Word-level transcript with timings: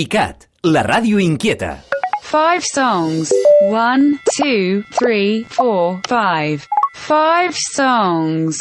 ICAT, 0.00 0.46
la 0.70 0.84
ràdio 0.86 1.18
inquieta. 1.18 1.80
Five 2.22 2.62
songs. 2.64 3.32
One, 3.72 4.20
two, 4.36 4.84
three, 4.96 5.42
four, 5.50 5.98
five. 6.06 6.64
Five 6.94 7.56
songs. 7.74 8.56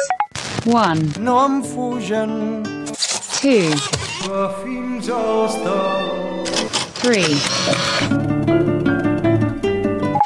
One, 0.66 1.14
no 1.20 1.46
em 1.46 1.62
fugen 1.62 2.74
two, 3.42 3.70
que 4.26 4.42
fins 4.64 5.08
als 5.10 5.54
teus 5.62 6.50
three, 6.98 7.38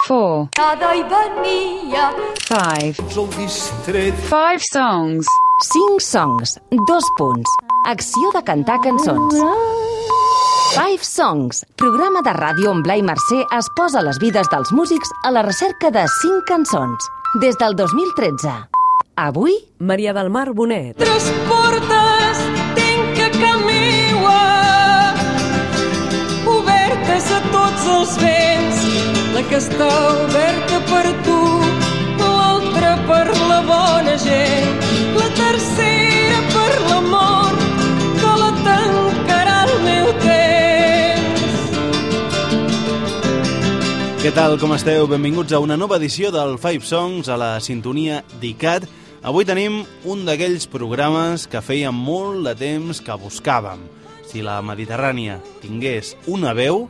four, 0.07 0.47
Cada 0.55 0.93
hi 0.95 1.03
venia 1.03 2.13
five. 2.47 2.95
el 3.11 3.27
distret 3.35 4.15
Five 4.31 4.63
songs. 4.71 5.27
5 5.63 5.99
songs, 6.01 6.59
dos 6.87 7.03
punts. 7.17 7.49
Acció 7.85 8.31
de 8.33 8.41
cantar 8.43 8.79
cançons. 8.81 9.35
Five 10.73 11.03
Songs, 11.03 11.59
programa 11.77 12.23
de 12.25 12.31
ràdio 12.33 12.71
on 12.71 12.79
Blai 12.81 13.03
Mercè 13.05 13.43
es 13.57 13.67
posa 13.77 14.01
les 14.01 14.17
vides 14.21 14.47
dels 14.49 14.71
músics 14.73 15.11
a 15.27 15.31
la 15.35 15.43
recerca 15.45 15.91
de 15.93 16.01
5 16.09 16.39
cançons. 16.49 17.05
Des 17.43 17.57
del 17.61 17.75
2013. 17.77 18.53
Avui, 19.21 19.53
Maria 19.77 20.13
del 20.17 20.31
Mar 20.33 20.47
Bonet. 20.53 20.97
tres 20.97 21.29
portes 21.49 22.41
tinc 22.79 23.21
a 23.21 23.29
camiua 23.35 24.39
obertes 26.55 27.29
a 27.37 27.41
tots 27.53 27.87
els 27.97 28.17
vents 28.25 28.81
la 29.37 29.45
que 29.51 29.61
està 29.61 29.91
oberta 30.25 30.81
per 30.89 31.05
tu 31.29 31.39
l'altra 32.17 32.97
per 33.11 33.25
la 33.51 33.61
bona 33.69 34.17
gent 34.17 34.91
la 35.21 35.29
tercera 35.37 36.41
per 36.57 36.71
l'amor 36.89 37.42
Què 44.23 44.29
tal, 44.31 44.53
com 44.55 44.71
esteu? 44.71 45.03
Benvinguts 45.11 45.51
a 45.51 45.59
una 45.59 45.75
nova 45.75 45.97
edició 45.99 46.29
del 46.31 46.53
Five 46.55 46.87
Songs 46.87 47.27
a 47.27 47.35
la 47.35 47.57
sintonia 47.59 48.21
d'ICAT. 48.39 48.85
Avui 49.27 49.43
tenim 49.43 49.81
un 50.07 50.21
d'aquells 50.23 50.63
programes 50.71 51.43
que 51.51 51.59
feia 51.59 51.91
molt 51.91 52.47
de 52.47 52.53
temps 52.55 53.01
que 53.03 53.17
buscàvem. 53.19 53.81
Si 54.23 54.39
la 54.39 54.61
Mediterrània 54.63 55.41
tingués 55.59 56.13
una 56.31 56.53
veu, 56.55 56.85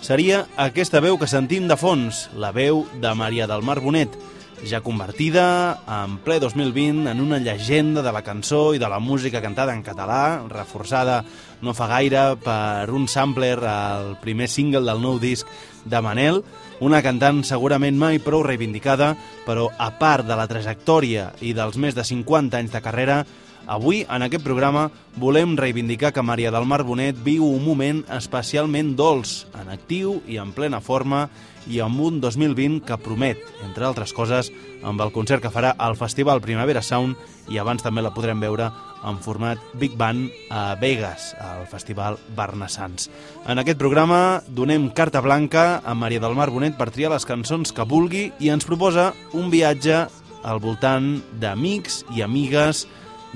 seria 0.00 0.46
aquesta 0.56 1.02
veu 1.04 1.20
que 1.20 1.28
sentim 1.28 1.68
de 1.68 1.76
fons, 1.76 2.24
la 2.32 2.54
veu 2.56 2.86
de 3.02 3.12
Maria 3.12 3.44
del 3.50 3.60
Mar 3.68 3.82
Bonet, 3.84 4.16
ja 4.64 4.80
convertida 4.80 5.82
en 5.84 6.16
ple 6.24 6.38
2020 6.40 7.10
en 7.12 7.20
una 7.20 7.38
llegenda 7.38 8.00
de 8.02 8.14
la 8.16 8.24
cançó 8.24 8.72
i 8.72 8.80
de 8.80 8.88
la 8.88 8.98
música 8.98 9.42
cantada 9.44 9.74
en 9.76 9.84
català, 9.84 10.40
reforçada 10.48 11.20
no 11.60 11.76
fa 11.76 11.90
gaire 11.92 12.38
per 12.40 12.88
un 12.88 13.04
sampler 13.12 13.58
al 13.60 14.16
primer 14.24 14.48
single 14.48 14.86
del 14.88 15.04
nou 15.04 15.20
disc 15.20 15.46
de 15.84 16.00
Manel, 16.00 16.42
una 16.80 17.02
cantant 17.02 17.42
segurament 17.44 17.98
mai 17.98 18.20
prou 18.22 18.44
reivindicada, 18.46 19.14
però 19.46 19.68
a 19.78 19.90
part 19.98 20.26
de 20.28 20.36
la 20.38 20.46
trajectòria 20.50 21.32
i 21.40 21.54
dels 21.56 21.76
més 21.76 21.96
de 21.98 22.06
50 22.06 22.58
anys 22.60 22.74
de 22.74 22.82
carrera, 22.84 23.22
Avui, 23.68 24.06
en 24.08 24.22
aquest 24.24 24.40
programa, 24.40 24.86
volem 25.20 25.50
reivindicar 25.60 26.14
que 26.16 26.22
Maria 26.24 26.48
del 26.48 26.64
Mar 26.64 26.86
Bonet 26.88 27.18
viu 27.20 27.44
un 27.44 27.60
moment 27.60 27.98
especialment 28.16 28.94
dolç, 28.96 29.42
en 29.60 29.68
actiu 29.68 30.22
i 30.24 30.38
en 30.40 30.54
plena 30.56 30.80
forma, 30.80 31.26
i 31.68 31.82
amb 31.84 32.00
un 32.00 32.16
2020 32.22 32.80
que 32.88 32.96
promet, 33.04 33.42
entre 33.66 33.84
altres 33.84 34.16
coses, 34.16 34.48
amb 34.80 35.04
el 35.04 35.12
concert 35.12 35.44
que 35.44 35.52
farà 35.52 35.74
al 35.76 35.98
Festival 36.00 36.40
Primavera 36.40 36.80
Sound 36.80 37.20
i 37.52 37.60
abans 37.60 37.84
també 37.84 38.00
la 38.00 38.14
podrem 38.16 38.40
veure 38.40 38.70
en 39.06 39.18
format 39.22 39.60
Big 39.74 39.96
Band 39.96 40.30
a 40.50 40.74
Vegas, 40.80 41.34
al 41.40 41.66
Festival 41.70 42.18
Barnassans. 42.36 43.10
En 43.46 43.58
aquest 43.58 43.78
programa 43.78 44.42
donem 44.48 44.90
carta 44.90 45.20
blanca 45.20 45.80
a 45.84 45.94
Maria 45.94 46.22
del 46.24 46.36
Mar 46.38 46.50
Bonet 46.50 46.78
per 46.78 46.90
triar 46.90 47.12
les 47.14 47.26
cançons 47.28 47.72
que 47.72 47.86
vulgui 47.88 48.28
i 48.40 48.50
ens 48.54 48.66
proposa 48.68 49.12
un 49.32 49.50
viatge 49.50 50.06
al 50.42 50.60
voltant 50.62 51.18
d'amics 51.40 52.04
i 52.16 52.22
amigues 52.22 52.86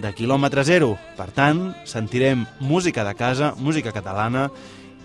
de 0.00 0.12
quilòmetre 0.16 0.64
zero. 0.64 0.94
Per 1.18 1.30
tant, 1.34 1.72
sentirem 1.84 2.46
música 2.60 3.04
de 3.04 3.14
casa, 3.14 3.52
música 3.58 3.92
catalana 3.92 4.48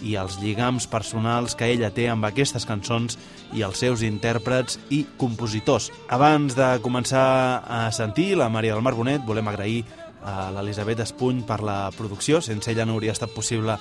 i 0.01 0.13
els 0.15 0.37
lligams 0.41 0.85
personals 0.89 1.55
que 1.57 1.71
ella 1.73 1.89
té 1.93 2.07
amb 2.09 2.27
aquestes 2.27 2.67
cançons 2.69 3.17
i 3.57 3.63
els 3.65 3.79
seus 3.81 4.03
intèrprets 4.05 4.77
i 4.93 5.03
compositors. 5.17 5.89
Abans 6.13 6.55
de 6.57 6.75
començar 6.85 7.63
a 7.65 7.87
sentir 7.91 8.35
la 8.37 8.49
Maria 8.53 8.75
del 8.75 8.85
Mar 8.85 8.93
Bonet, 8.97 9.25
volem 9.25 9.49
agrair 9.49 9.83
a 10.27 10.49
l'Elisabet 10.51 10.99
Espuny 11.05 11.45
per 11.47 11.61
la 11.63 11.77
producció. 11.95 12.41
Sense 12.43 12.71
ella 12.71 12.85
no 12.85 12.97
hauria 12.97 13.15
estat 13.15 13.31
possible 13.33 13.77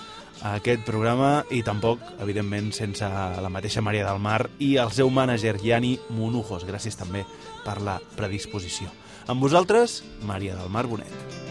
aquest 0.46 0.84
programa 0.86 1.40
i 1.50 1.62
tampoc, 1.66 2.02
evidentment, 2.22 2.70
sense 2.76 3.06
la 3.06 3.50
mateixa 3.52 3.82
Maria 3.82 4.06
del 4.06 4.22
Mar 4.22 4.44
i 4.62 4.76
el 4.82 4.92
seu 4.94 5.10
mànager, 5.10 5.56
Yani 5.62 5.96
Monujos. 6.14 6.66
Gràcies 6.68 6.98
també 6.98 7.26
per 7.64 7.80
la 7.82 7.98
predisposició. 8.16 8.92
Amb 9.26 9.42
vosaltres, 9.42 10.02
Maria 10.22 10.54
del 10.54 10.70
Mar 10.70 10.86
Bonet. 10.86 11.45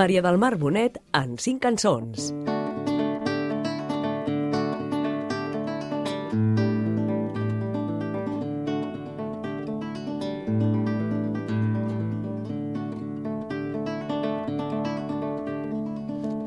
Maria 0.00 0.22
del 0.24 0.38
Mar 0.40 0.56
Bonet 0.56 0.94
en 1.12 1.34
5 1.36 1.60
cançons. 1.60 2.30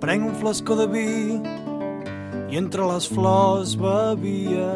Prenc 0.02 0.26
un 0.32 0.34
flascó 0.42 0.74
de 0.80 0.88
vi 0.90 1.06
i 1.38 2.58
entre 2.58 2.88
les 2.90 3.06
flors 3.14 3.76
bevia. 3.78 4.72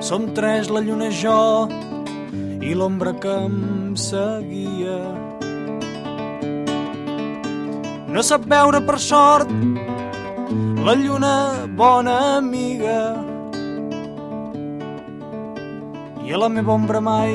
Som 0.00 0.30
tres, 0.32 0.72
la 0.72 0.80
lluna 0.80 1.12
jo, 1.12 1.68
i 2.64 2.72
l'ombra 2.72 3.12
que 3.20 3.36
em 3.50 3.92
seguia. 4.00 5.21
No 8.12 8.20
sap 8.20 8.42
veure 8.44 8.82
per 8.84 8.98
sort 9.00 9.48
la 10.86 10.92
lluna 11.00 11.34
bona 11.80 12.16
amiga 12.36 12.98
i 16.20 16.34
a 16.36 16.40
la 16.42 16.50
meva 16.52 16.74
ombra 16.74 17.00
mai 17.00 17.32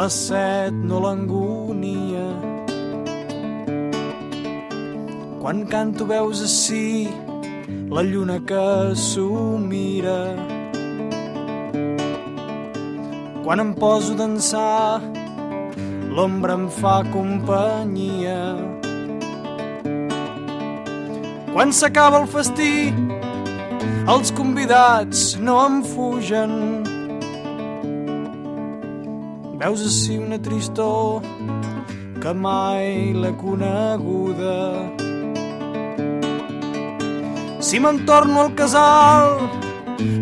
la 0.00 0.08
set 0.08 0.72
no 0.72 1.02
l'angonia. 1.04 2.24
Quan 5.42 5.66
canto 5.68 6.08
veus 6.08 6.40
així 6.48 7.10
la 7.92 8.08
lluna 8.08 8.40
que 8.48 8.64
s'ho 9.04 9.28
mira. 9.60 10.18
Quan 13.44 13.66
em 13.68 13.76
poso 13.84 14.16
a 14.16 14.20
dansar, 14.24 15.00
l'ombra 16.16 16.56
em 16.56 16.68
fa 16.80 17.00
companyia. 17.12 18.79
Quan 21.50 21.72
s'acaba 21.74 22.20
el 22.22 22.28
festí, 22.30 22.92
els 24.10 24.30
convidats 24.38 25.34
no 25.42 25.56
em 25.66 25.80
fugen. 25.82 26.52
Veus 29.58 29.82
així 29.88 30.20
una 30.22 30.38
tristor 30.38 31.26
que 32.22 32.34
mai 32.46 33.10
l'he 33.18 33.32
coneguda. 33.42 34.56
Si 37.58 37.82
me'n 37.82 37.98
torno 38.06 38.46
al 38.46 38.54
casal, 38.54 39.42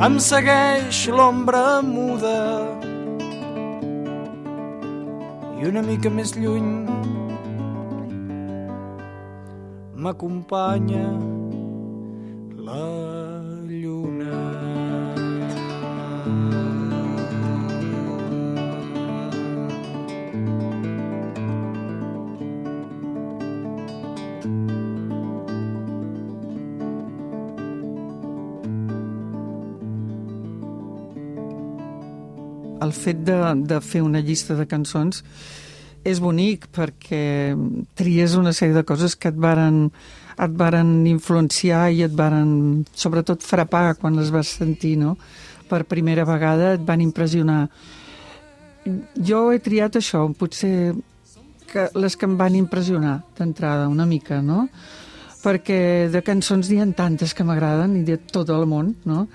em 0.09 0.19
segueix 0.33 1.05
l'ombra 1.13 1.83
muda. 1.85 2.41
I 5.61 5.69
una 5.69 5.85
mica 5.85 6.09
més 6.09 6.33
lluny 6.41 6.98
m'acompanya 9.99 11.07
la 12.67 12.87
lluna. 13.67 14.37
el 32.81 32.93
fet 32.95 33.25
de, 33.27 33.35
de 33.67 33.81
fer 33.83 34.01
una 34.07 34.21
llista 34.23 34.55
de 34.55 34.65
cançons 34.71 35.25
és 36.09 36.21
bonic 36.23 36.69
perquè 36.75 37.55
tries 37.99 38.37
una 38.39 38.55
sèrie 38.57 38.77
de 38.77 38.85
coses 38.89 39.17
que 39.17 39.31
et 39.33 39.37
varen, 39.39 39.89
et 40.39 40.55
varen 40.59 40.93
influenciar 41.11 41.89
i 41.93 42.03
et 42.07 42.15
varen, 42.17 42.87
sobretot, 42.95 43.45
frapar 43.45 43.99
quan 44.01 44.17
les 44.19 44.33
vas 44.35 44.55
sentir, 44.61 44.97
no? 45.01 45.17
Per 45.69 45.85
primera 45.85 46.25
vegada 46.25 46.73
et 46.79 46.87
van 46.87 47.03
impressionar. 47.05 47.67
Jo 49.21 49.49
he 49.53 49.61
triat 49.61 50.01
això, 50.01 50.25
potser 50.33 50.95
que 51.69 51.91
les 52.01 52.17
que 52.17 52.25
em 52.25 52.39
van 52.41 52.57
impressionar 52.57 53.19
d'entrada 53.37 53.91
una 53.93 54.09
mica, 54.09 54.41
no? 54.41 54.69
Perquè 55.43 56.09
de 56.11 56.25
cançons 56.25 56.71
n'hi 56.71 56.81
ha 56.81 56.89
tantes 56.97 57.35
que 57.37 57.45
m'agraden 57.45 58.01
i 58.01 58.05
de 58.07 58.17
tot 58.19 58.49
el 58.51 58.67
món, 58.67 58.95
no? 59.05 59.27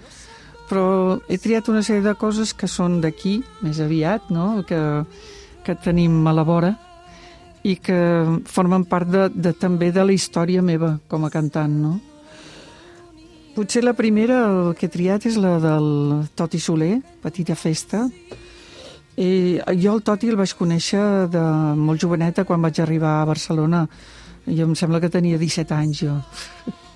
però 0.74 1.20
he 1.30 1.38
triat 1.38 1.68
una 1.70 1.84
sèrie 1.86 2.02
de 2.02 2.16
coses 2.18 2.54
que 2.58 2.70
són 2.72 3.00
d'aquí, 3.04 3.38
més 3.62 3.78
aviat, 3.84 4.30
no? 4.34 4.64
que, 4.66 4.80
que 5.64 5.76
tenim 5.80 6.26
a 6.28 6.34
la 6.36 6.44
vora 6.48 6.74
i 7.64 7.78
que 7.80 7.98
formen 8.52 8.84
part 8.86 9.08
de, 9.08 9.30
de, 9.32 9.54
també 9.56 9.92
de 9.96 10.04
la 10.04 10.14
història 10.14 10.62
meva 10.62 10.98
com 11.08 11.24
a 11.24 11.32
cantant. 11.32 11.78
No? 11.80 11.94
Potser 13.56 13.84
la 13.86 13.94
primera 13.94 14.42
el 14.50 14.74
que 14.76 14.88
he 14.90 14.92
triat 14.92 15.28
és 15.30 15.38
la 15.40 15.56
del 15.64 15.88
Toti 16.36 16.60
Soler, 16.60 16.98
Petita 17.24 17.56
Festa. 17.56 18.08
I 19.14 19.62
jo 19.78 19.94
el 19.94 20.02
Toti 20.02 20.32
el 20.32 20.40
vaig 20.40 20.56
conèixer 20.58 21.04
de 21.32 21.44
molt 21.78 22.02
joveneta 22.02 22.48
quan 22.50 22.64
vaig 22.66 22.82
arribar 22.82 23.20
a 23.20 23.28
Barcelona. 23.30 23.86
Jo 24.48 24.66
em 24.68 24.74
sembla 24.76 25.00
que 25.00 25.12
tenia 25.14 25.38
17 25.38 25.76
anys, 25.78 26.02
jo. 26.02 26.18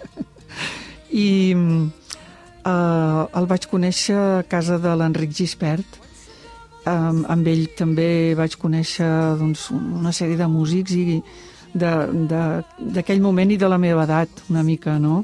I 1.27 1.29
eh, 1.53 3.21
el 3.39 3.47
vaig 3.53 3.69
conèixer 3.71 4.17
a 4.17 4.43
casa 4.49 4.81
de 4.81 4.97
l'Enric 4.97 5.37
Gispert. 5.37 6.01
Um, 6.87 7.23
amb 7.27 7.47
ell 7.51 7.65
també 7.75 8.33
vaig 8.37 8.55
conèixer 8.61 9.09
doncs, 9.39 9.67
una 9.75 10.13
sèrie 10.15 10.37
de 10.39 10.47
músics 10.47 10.93
i 10.95 11.19
d'aquell 11.75 13.19
moment 13.21 13.51
i 13.51 13.57
de 13.59 13.67
la 13.67 13.79
meva 13.81 14.05
edat, 14.07 14.43
una 14.49 14.63
mica, 14.63 14.95
no? 15.01 15.23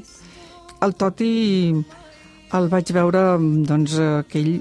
El 0.84 0.92
Toti 1.00 1.72
el 2.54 2.68
vaig 2.70 2.92
veure 2.92 3.22
doncs, 3.66 3.96
que 4.28 4.42
ell 4.42 4.52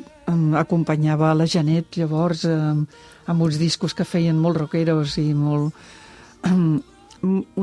acompanyava 0.58 1.34
la 1.36 1.48
Janet 1.50 2.00
llavors 2.00 2.46
um, 2.48 2.86
amb 3.28 3.44
uns 3.44 3.60
discos 3.60 3.94
que 3.94 4.08
feien 4.08 4.40
molt 4.40 4.62
rockeros 4.62 5.18
i 5.20 5.34
molt 5.36 5.74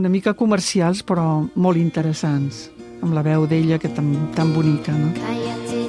una 0.01 0.13
mica 0.13 0.37
comercials 0.37 1.03
però 1.07 1.27
molt 1.55 1.81
interessants 1.81 2.69
amb 3.01 3.17
la 3.17 3.25
veu 3.25 3.49
d'ella 3.49 3.81
que 3.81 3.93
tan, 3.97 4.13
tan 4.37 4.53
bonica 4.55 4.93
no? 4.93 5.13
Cállate 5.21 5.80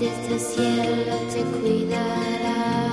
desde 0.00 0.34
el 0.34 0.40
cielo 0.40 1.14
te 1.32 1.42
cuidará. 1.58 2.92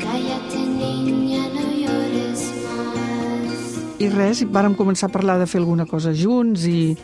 Cállate 0.00 0.58
niña, 0.58 1.42
no 1.54 1.62
llores 1.72 2.40
más. 2.64 4.00
I 4.00 4.08
res, 4.12 4.44
vàrem 4.44 4.74
començar 4.76 5.08
a 5.08 5.12
parlar 5.12 5.38
de 5.40 5.46
fer 5.46 5.60
alguna 5.62 5.86
cosa 5.86 6.12
junts 6.12 6.66
i, 6.68 6.96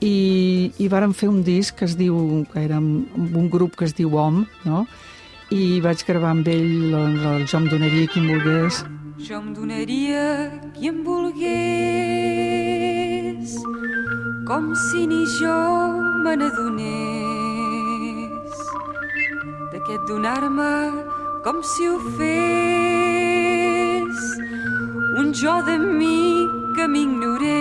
i, 0.00 0.72
i 0.78 0.88
vàrem 0.90 1.14
fer 1.14 1.28
un 1.30 1.44
disc 1.46 1.78
que 1.78 1.84
es 1.86 1.96
diu, 1.96 2.44
que 2.52 2.64
era 2.64 2.78
un 2.78 3.48
grup 3.50 3.76
que 3.76 3.84
es 3.86 3.94
diu 3.94 4.16
OM, 4.16 4.46
no? 4.64 4.86
i 5.50 5.80
vaig 5.82 6.04
gravar 6.06 6.30
amb 6.30 6.46
ell 6.46 6.90
doncs, 6.92 7.24
el 7.26 7.46
Jo 7.50 7.58
em 7.58 7.66
donaria 7.72 8.06
qui 8.06 8.20
em 8.20 8.28
volgués. 8.30 8.84
Jo 9.18 9.36
em 9.40 9.52
donaria 9.52 10.50
qui 10.76 10.86
em 10.88 11.02
volgués 11.02 12.50
com 14.50 14.74
si 14.74 15.06
ni 15.06 15.22
jo 15.38 15.58
me 16.24 16.32
n'adonés 16.40 18.54
d'aquest 19.70 20.02
donar-me 20.08 20.72
com 21.44 21.56
si 21.72 21.84
ho 21.86 21.98
fes 22.16 24.16
un 25.20 25.26
jo 25.40 25.54
de 25.68 25.76
mi 25.78 26.22
que 26.74 26.84
m'ignorés. 26.94 27.54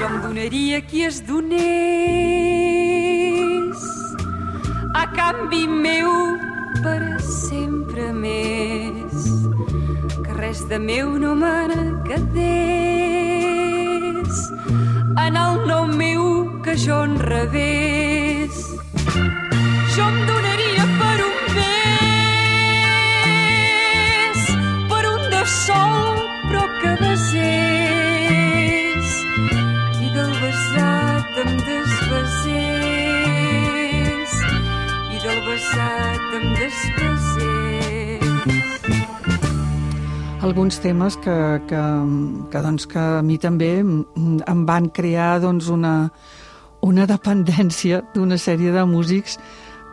Jo 0.00 0.04
em 0.10 0.16
donaria 0.26 0.78
qui 0.90 1.06
es 1.10 1.16
donés 1.30 2.53
a 4.94 5.06
canvi 5.10 5.66
meu 5.66 6.38
per 6.82 7.20
sempre 7.20 8.12
més. 8.14 9.28
Que 10.24 10.32
res 10.38 10.60
de 10.70 10.78
meu 10.78 11.18
no 11.18 11.34
me 11.34 11.58
quedés 12.06 13.24
en 15.26 15.36
el 15.36 15.66
nom 15.68 15.88
meu 15.96 16.22
que 16.64 16.74
jo 16.78 17.04
en 17.04 17.18
alguns 40.44 40.78
temes 40.78 41.16
que, 41.16 41.34
que, 41.68 41.82
que, 42.52 42.60
doncs, 42.60 42.84
que 42.86 43.00
a 43.00 43.22
mi 43.24 43.38
també 43.40 43.78
em 43.80 44.64
van 44.68 44.90
crear 44.92 45.38
doncs, 45.40 45.70
una, 45.72 46.10
una 46.84 47.06
dependència 47.14 48.02
d'una 48.12 48.36
sèrie 48.36 48.74
de 48.74 48.84
músics 48.84 49.38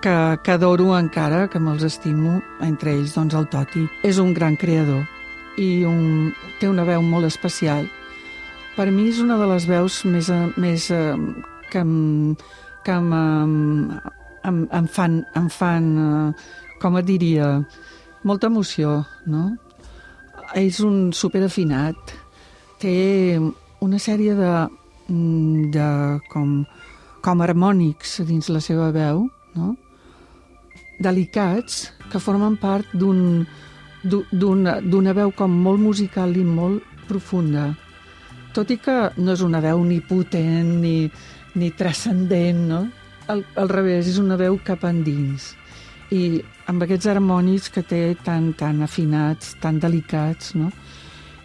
que, 0.04 0.16
que 0.44 0.52
adoro 0.52 0.90
encara, 0.98 1.46
que 1.48 1.62
me'ls 1.62 1.86
estimo, 1.88 2.42
entre 2.68 2.98
ells 2.98 3.16
doncs, 3.16 3.38
el 3.40 3.48
Toti. 3.48 3.86
És 4.04 4.20
un 4.20 4.34
gran 4.36 4.60
creador 4.60 5.06
i 5.62 5.86
un, 5.88 6.34
té 6.60 6.68
una 6.68 6.84
veu 6.88 7.00
molt 7.06 7.30
especial. 7.30 7.88
Per 8.76 8.90
mi 8.92 9.08
és 9.08 9.24
una 9.24 9.40
de 9.40 9.48
les 9.54 9.70
veus 9.72 10.04
més, 10.04 10.28
eh, 10.28 10.44
més 10.60 10.92
eh, 10.92 11.16
que, 11.72 11.86
em, 11.86 12.36
que 12.84 13.00
em, 13.00 13.10
em, 14.52 14.62
em 14.68 14.94
fan, 15.00 15.22
em 15.40 15.48
fan 15.48 15.92
eh, 15.96 16.30
com 16.84 17.00
et 17.00 17.08
diria, 17.08 17.54
molta 18.28 18.52
emoció, 18.52 19.02
no? 19.32 19.54
És 20.56 20.80
un 20.84 21.12
superafinat, 21.16 21.96
té 22.82 23.40
una 23.82 24.00
sèrie 24.00 24.34
de, 24.36 24.52
mm, 25.08 25.70
de 25.72 25.86
com, 26.30 26.66
com 27.22 27.42
harmònics 27.42 28.20
dins 28.28 28.50
la 28.50 28.60
seva 28.60 28.92
veu, 28.92 29.30
no? 29.56 29.76
delicats, 31.02 31.92
que 32.12 32.20
formen 32.20 32.58
part 32.62 32.86
d'un 32.94 33.46
d'u- 34.04 34.26
d'una 34.32 34.80
d'una 34.82 35.14
veu 35.14 35.32
com 35.32 35.50
molt 35.52 35.80
musical 35.80 36.36
i 36.38 36.44
molt 36.44 36.84
profunda. 37.08 37.72
Tot 38.54 38.70
i 38.70 38.78
que 38.78 39.12
no 39.18 39.32
és 39.34 39.42
una 39.42 39.62
veu 39.62 39.82
ni 39.84 40.02
potent 40.02 40.82
ni, 40.82 41.10
ni 41.56 41.72
transcendent, 41.72 42.68
no? 42.68 42.82
Al, 43.28 43.46
al 43.56 43.70
revés, 43.70 44.08
és 44.08 44.18
una 44.20 44.36
veu 44.36 44.60
cap 44.64 44.84
endins. 44.84 45.56
I 46.12 46.42
amb 46.68 46.84
aquests 46.84 47.08
harmònics 47.08 47.70
que 47.72 47.84
té 47.88 48.02
tan, 48.24 48.52
tan 48.60 48.82
afinats, 48.84 49.56
tan 49.64 49.80
delicats, 49.80 50.54
no? 50.60 50.72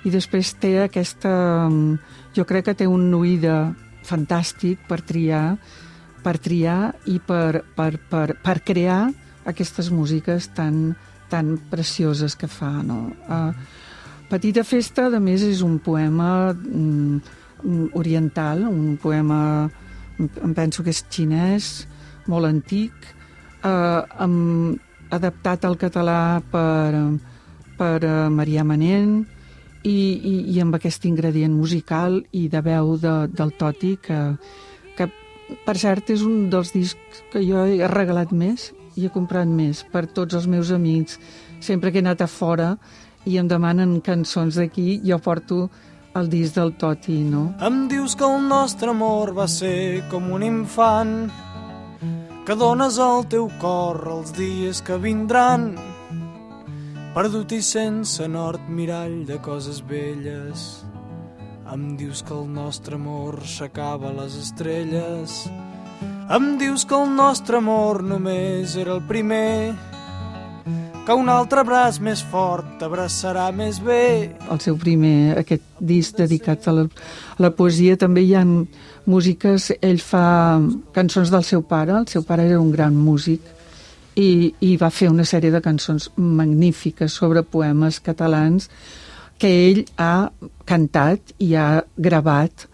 I 0.07 0.13
després 0.15 0.55
té 0.63 0.77
aquesta... 0.83 1.33
Jo 2.37 2.45
crec 2.45 2.67
que 2.69 2.77
té 2.83 2.87
un 2.91 3.09
oïda 3.17 3.73
fantàstic 4.07 4.83
per 4.89 5.01
triar, 5.07 5.57
per 6.23 6.37
triar 6.43 6.93
i 7.11 7.17
per, 7.23 7.63
per, 7.77 7.93
per, 8.11 8.27
per 8.43 8.57
crear 8.67 9.07
aquestes 9.47 9.89
músiques 9.95 10.51
tan, 10.55 10.97
tan 11.31 11.57
precioses 11.71 12.37
que 12.37 12.51
fa, 12.51 12.71
no? 12.85 13.01
Uh, 13.31 13.53
Petita 14.27 14.65
festa, 14.67 15.07
a 15.07 15.21
més, 15.23 15.45
és 15.47 15.61
un 15.63 15.77
poema 15.79 16.51
mm, 16.51 17.19
mm, 17.63 17.85
oriental, 17.95 18.65
un 18.67 18.97
poema 18.99 19.39
em, 20.19 20.27
em 20.27 20.55
penso 20.55 20.83
que 20.83 20.91
és 20.91 21.05
xinès, 21.07 21.69
molt 22.27 22.49
antic, 22.49 23.07
eh, 23.67 24.23
amb, 24.23 24.79
adaptat 25.11 25.65
al 25.65 25.77
català 25.79 26.43
per, 26.51 26.95
per 27.79 27.99
eh, 28.03 28.15
Marià 28.33 28.65
Manent 28.67 29.21
i, 29.87 29.91
i, 29.93 30.35
i 30.55 30.61
amb 30.63 30.75
aquest 30.79 31.07
ingredient 31.07 31.55
musical 31.55 32.21
i 32.33 32.47
de 32.51 32.63
veu 32.65 32.97
de, 32.99 33.15
del 33.31 33.53
Toti 33.59 33.95
que, 34.03 34.21
que 34.99 35.09
per 35.67 35.77
cert 35.79 36.11
és 36.15 36.25
un 36.27 36.49
dels 36.51 36.75
discs 36.75 37.23
que 37.33 37.45
jo 37.47 37.67
he 37.67 37.91
regalat 37.93 38.35
més 38.35 38.73
i 38.97 39.07
he 39.07 39.13
comprat 39.13 39.49
més 39.49 39.85
per 39.93 40.07
tots 40.07 40.35
els 40.35 40.49
meus 40.51 40.73
amics 40.75 41.21
sempre 41.61 41.93
que 41.93 42.01
he 42.01 42.07
anat 42.07 42.25
a 42.25 42.31
fora 42.31 42.75
i 43.27 43.39
em 43.39 43.47
demanen 43.51 44.01
cançons 44.03 44.59
d'aquí 44.59 45.01
jo 45.05 45.19
porto 45.23 45.67
el 46.17 46.31
disc 46.33 46.57
del 46.57 46.73
Toti, 46.81 47.19
no? 47.29 47.51
Em 47.61 47.83
dius 47.91 48.15
que 48.17 48.25
el 48.25 48.47
nostre 48.49 48.89
amor 48.89 49.35
va 49.37 49.45
ser 49.53 50.01
com 50.09 50.31
un 50.33 50.47
infant 50.47 51.27
que 52.47 52.55
dones 52.55 53.01
al 53.03 53.25
teu 53.27 53.49
cor 53.59 53.99
els 54.07 54.29
dies 54.37 54.79
que 54.87 54.95
vindran. 55.03 55.73
Perdut 57.17 57.51
i 57.57 57.59
sense 57.59 58.29
nord 58.31 58.69
mirall 58.71 59.25
de 59.27 59.41
coses 59.43 59.81
velles. 59.89 60.63
Em 61.75 61.97
dius 61.99 62.23
que 62.23 62.37
el 62.37 62.47
nostre 62.47 62.95
amor 62.95 63.41
s'acaba 63.43 64.13
a 64.13 64.17
les 64.21 64.37
estrelles. 64.39 65.41
Em 66.39 66.47
dius 66.63 66.87
que 66.87 66.95
el 66.95 67.11
nostre 67.19 67.59
amor 67.59 68.05
només 68.07 68.77
era 68.79 68.95
el 68.95 69.03
primer 69.11 69.75
que 71.07 71.15
un 71.15 71.29
altre 71.31 71.63
braç 71.63 72.01
més 72.03 72.19
fort 72.33 72.81
t'abraçarà 72.81 73.47
més 73.55 73.79
bé. 73.79 74.35
El 74.51 74.59
seu 74.65 74.75
primer, 74.81 75.37
aquest 75.39 75.63
disc 75.79 76.17
dedicat 76.19 76.67
a 76.67 76.75
la, 76.75 76.87
a 77.37 77.45
la 77.45 77.53
poesia, 77.55 77.95
també 78.01 78.25
hi 78.27 78.33
ha 78.35 78.43
músiques, 79.07 79.71
ell 79.87 80.03
fa 80.03 80.59
cançons 80.97 81.31
del 81.31 81.47
seu 81.47 81.63
pare, 81.63 81.95
el 82.01 82.09
seu 82.11 82.27
pare 82.27 82.49
era 82.51 82.59
un 82.59 82.73
gran 82.75 82.97
músic, 82.99 83.45
i, 84.19 84.51
i 84.67 84.75
va 84.81 84.91
fer 84.91 85.13
una 85.13 85.27
sèrie 85.29 85.55
de 85.55 85.63
cançons 85.63 86.09
magnífiques 86.17 87.15
sobre 87.15 87.45
poemes 87.47 88.01
catalans 88.03 88.67
que 89.39 89.53
ell 89.69 89.85
ha 90.01 90.31
cantat 90.67 91.37
i 91.45 91.53
ha 91.55 91.85
gravat 91.95 92.67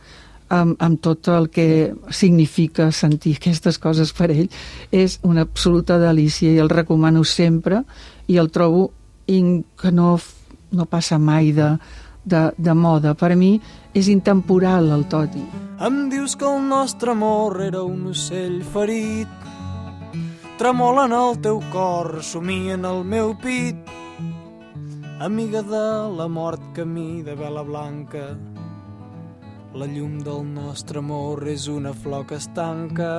amb, 0.53 0.77
amb 0.79 1.01
tot 1.03 1.29
el 1.33 1.51
que 1.53 1.67
significa 2.15 2.91
sentir 2.95 3.35
aquestes 3.37 3.81
coses 3.83 4.13
per 4.17 4.31
ell. 4.31 4.49
És 4.93 5.19
una 5.27 5.45
absoluta 5.49 5.99
delícia 6.01 6.53
i 6.53 6.61
el 6.63 6.71
recomano 6.73 7.25
sempre 7.29 7.83
i 8.27 8.39
el 8.39 8.51
trobo 8.51 8.91
in, 9.27 9.63
que 9.79 9.93
no, 9.93 10.19
no 10.71 10.87
passa 10.87 11.19
mai 11.19 11.53
de, 11.53 11.77
de, 12.25 12.51
de 12.57 12.75
moda. 12.75 13.15
Per 13.15 13.33
a 13.33 13.39
mi 13.39 13.55
és 13.95 14.09
intemporal 14.13 14.91
el 14.95 15.07
Toti. 15.11 15.43
Em 15.83 16.05
dius 16.13 16.37
que 16.39 16.47
el 16.47 16.63
nostre 16.69 17.13
amor 17.17 17.61
era 17.65 17.83
un 17.83 18.07
ocell 18.13 18.63
ferit 18.75 19.43
tremola 20.59 21.09
en 21.09 21.13
el 21.17 21.41
teu 21.43 21.59
cor, 21.73 22.21
somia 22.23 22.77
en 22.77 22.85
el 22.87 23.03
meu 23.03 23.33
pit 23.35 23.75
amiga 25.19 25.63
de 25.63 25.83
la 26.19 26.29
mort 26.29 26.63
camí 26.75 27.23
de 27.23 27.35
vela 27.35 27.63
blanca 27.63 28.37
la 29.75 29.87
llum 29.87 30.21
del 30.23 30.45
nostre 30.55 30.99
amor 30.99 31.47
és 31.49 31.69
una 31.69 31.93
flor 31.95 32.27
que 32.27 32.37
es 32.37 32.49
tanca 32.55 33.11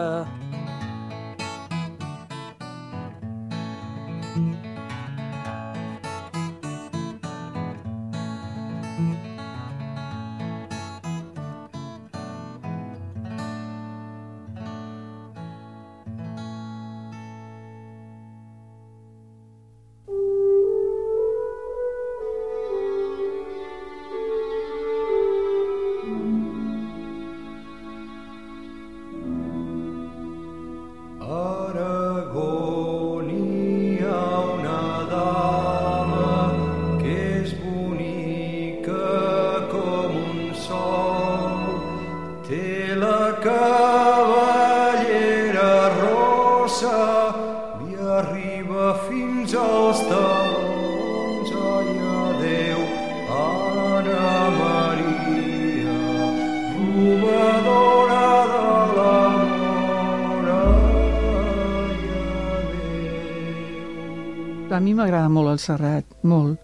el 65.53 65.61
Serrat, 65.61 66.05
molt. 66.23 66.59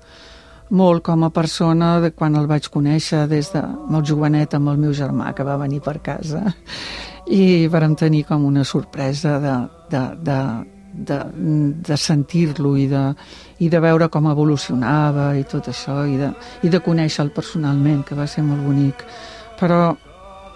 Molt 0.70 1.02
com 1.06 1.24
a 1.26 1.32
persona 1.34 1.96
de 2.04 2.12
quan 2.14 2.36
el 2.38 2.46
vaig 2.50 2.68
conèixer 2.70 3.24
des 3.30 3.48
de 3.56 3.62
molt 3.90 4.06
jovenet 4.06 4.54
amb 4.54 4.70
el 4.70 4.78
meu 4.78 4.92
germà 4.94 5.32
que 5.34 5.46
va 5.46 5.58
venir 5.58 5.80
per 5.82 5.98
casa 6.06 6.44
i 7.30 7.70
vàrem 7.70 7.96
tenir 7.98 8.24
com 8.28 8.46
una 8.46 8.64
sorpresa 8.66 9.40
de, 9.42 9.56
de, 9.90 10.04
de, 10.26 10.40
de, 10.94 11.18
de 11.90 11.98
sentir-lo 11.98 12.76
i, 12.78 12.86
de, 12.90 13.02
i 13.66 13.70
de 13.70 13.82
veure 13.82 14.10
com 14.14 14.30
evolucionava 14.30 15.32
i 15.38 15.46
tot 15.50 15.70
això 15.72 16.04
i 16.10 16.18
de, 16.22 16.30
i 16.66 16.70
de 16.70 16.82
conèixer-lo 16.86 17.34
personalment, 17.34 18.04
que 18.06 18.18
va 18.18 18.28
ser 18.28 18.46
molt 18.46 18.66
bonic. 18.66 19.06
Però 19.60 19.82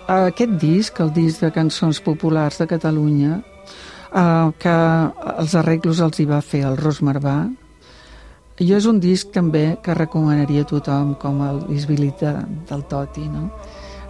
aquest 0.07 0.57
disc, 0.59 0.99
el 0.99 1.13
disc 1.15 1.43
de 1.43 1.51
cançons 1.55 2.01
populars 2.03 2.59
de 2.59 2.67
Catalunya, 2.67 3.41
eh, 3.41 4.51
que 4.59 4.77
els 5.37 5.55
arreglos 5.55 6.01
els 6.03 6.19
hi 6.19 6.25
va 6.29 6.41
fer 6.41 6.65
el 6.67 6.77
Ros 6.77 7.01
Marvà. 7.01 7.37
Jo 8.61 8.77
és 8.77 8.85
un 8.85 8.99
disc 9.01 9.31
també 9.33 9.79
que 9.81 9.95
recomanaria 9.97 10.61
a 10.61 10.69
tothom 10.69 11.15
com 11.17 11.39
el 11.41 11.63
Visbilit 11.71 12.19
de, 12.21 12.33
del 12.69 12.83
Toti, 12.85 13.25
no? 13.25 13.47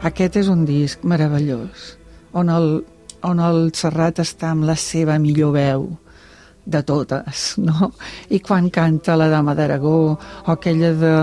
Aquest 0.03 0.35
és 0.41 0.49
un 0.51 0.65
disc 0.67 1.05
meravellós, 1.07 1.93
on 2.35 2.51
el, 2.51 2.73
on 3.23 3.39
el 3.39 3.69
Serrat 3.71 4.19
està 4.19 4.49
amb 4.51 4.67
la 4.67 4.75
seva 4.75 5.15
millor 5.15 5.53
veu 5.55 5.85
de 6.65 6.81
totes, 6.83 7.53
no? 7.69 7.93
I 8.35 8.41
quan 8.43 8.67
canta 8.67 9.15
la 9.15 9.29
Dama 9.31 9.55
d'Aragó, 9.55 9.95
o 10.11 10.51
aquella 10.51 10.91
de 10.91 11.15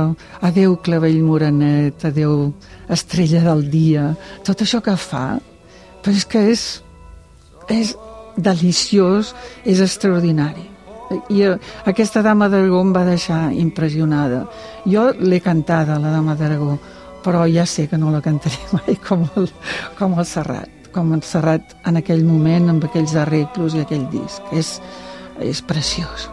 Adeu 0.48 0.78
clavell 0.80 1.20
morenet, 1.20 2.04
adeu 2.08 2.54
estrella 2.88 3.44
del 3.50 3.66
dia, 3.68 4.10
tot 4.48 4.64
això 4.64 4.80
que 4.80 4.96
fa, 4.96 5.40
però 6.00 6.16
és 6.16 6.24
que 6.24 6.48
és, 6.56 6.66
és 7.68 7.94
deliciós, 8.40 9.34
és 9.68 9.84
extraordinari. 9.84 10.70
I 11.10 11.42
aquesta 11.90 12.22
dama 12.22 12.48
d'Aragó 12.48 12.80
em 12.84 12.92
va 12.94 13.04
deixar 13.08 13.50
impressionada. 13.52 14.44
Jo 14.86 15.10
l'he 15.18 15.40
cantada, 15.42 15.98
la 15.98 16.14
dama 16.14 16.36
d'Aragó, 16.38 16.78
però 17.24 17.46
ja 17.50 17.66
sé 17.66 17.88
que 17.90 17.98
no 17.98 18.12
la 18.14 18.22
cantaré 18.24 18.60
mai 18.78 18.98
com 19.06 19.26
el, 19.36 19.50
com 19.98 20.18
el 20.18 20.26
Serrat, 20.26 20.90
com 20.94 21.14
el 21.14 21.24
Serrat 21.26 21.76
en 21.86 22.00
aquell 22.00 22.24
moment, 22.24 22.70
amb 22.70 22.86
aquells 22.90 23.16
arreglos 23.18 23.74
i 23.74 23.84
aquell 23.84 24.06
disc. 24.12 24.54
És, 24.54 24.78
és 25.42 25.62
preciós. 25.66 26.30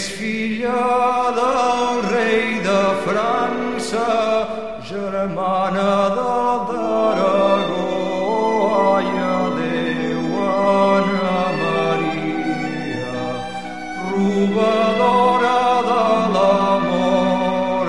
N'és 0.00 0.08
filla 0.16 1.32
del 1.36 2.02
rei 2.08 2.60
de 2.64 2.82
França, 3.04 4.08
germana 4.88 5.92
del 6.16 6.58
d'Aragó. 6.70 7.88
Ai, 8.96 9.08
adéu, 9.36 10.24
Anna 10.48 11.40
Maria, 11.60 13.24
robadora 14.12 15.60
de 15.90 16.04
l'amor. 16.34 17.88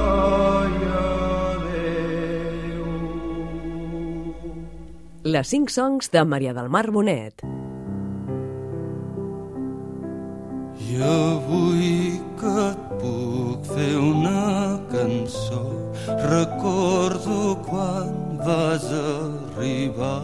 Ai, 0.00 0.72
adéu. 1.52 2.86
Les 5.24 5.46
5 5.48 5.68
songs 5.68 6.10
de 6.10 6.24
Maria 6.24 6.54
del 6.54 6.68
Mar 6.68 6.90
Bonet. 6.90 7.61
Recordo 16.30 17.56
quan 17.68 18.38
vas 18.38 18.84
arribar. 18.84 20.22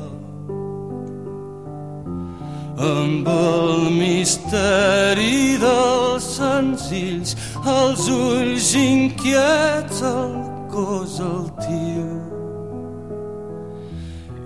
Amb 2.78 3.26
el 3.26 3.90
misteri 3.90 5.58
dels 5.58 6.28
senzills 6.38 7.34
els 7.66 8.06
ulls 8.14 8.72
inquiets 8.78 10.02
el 10.06 10.36
cos 10.70 11.18
altiu 11.18 12.28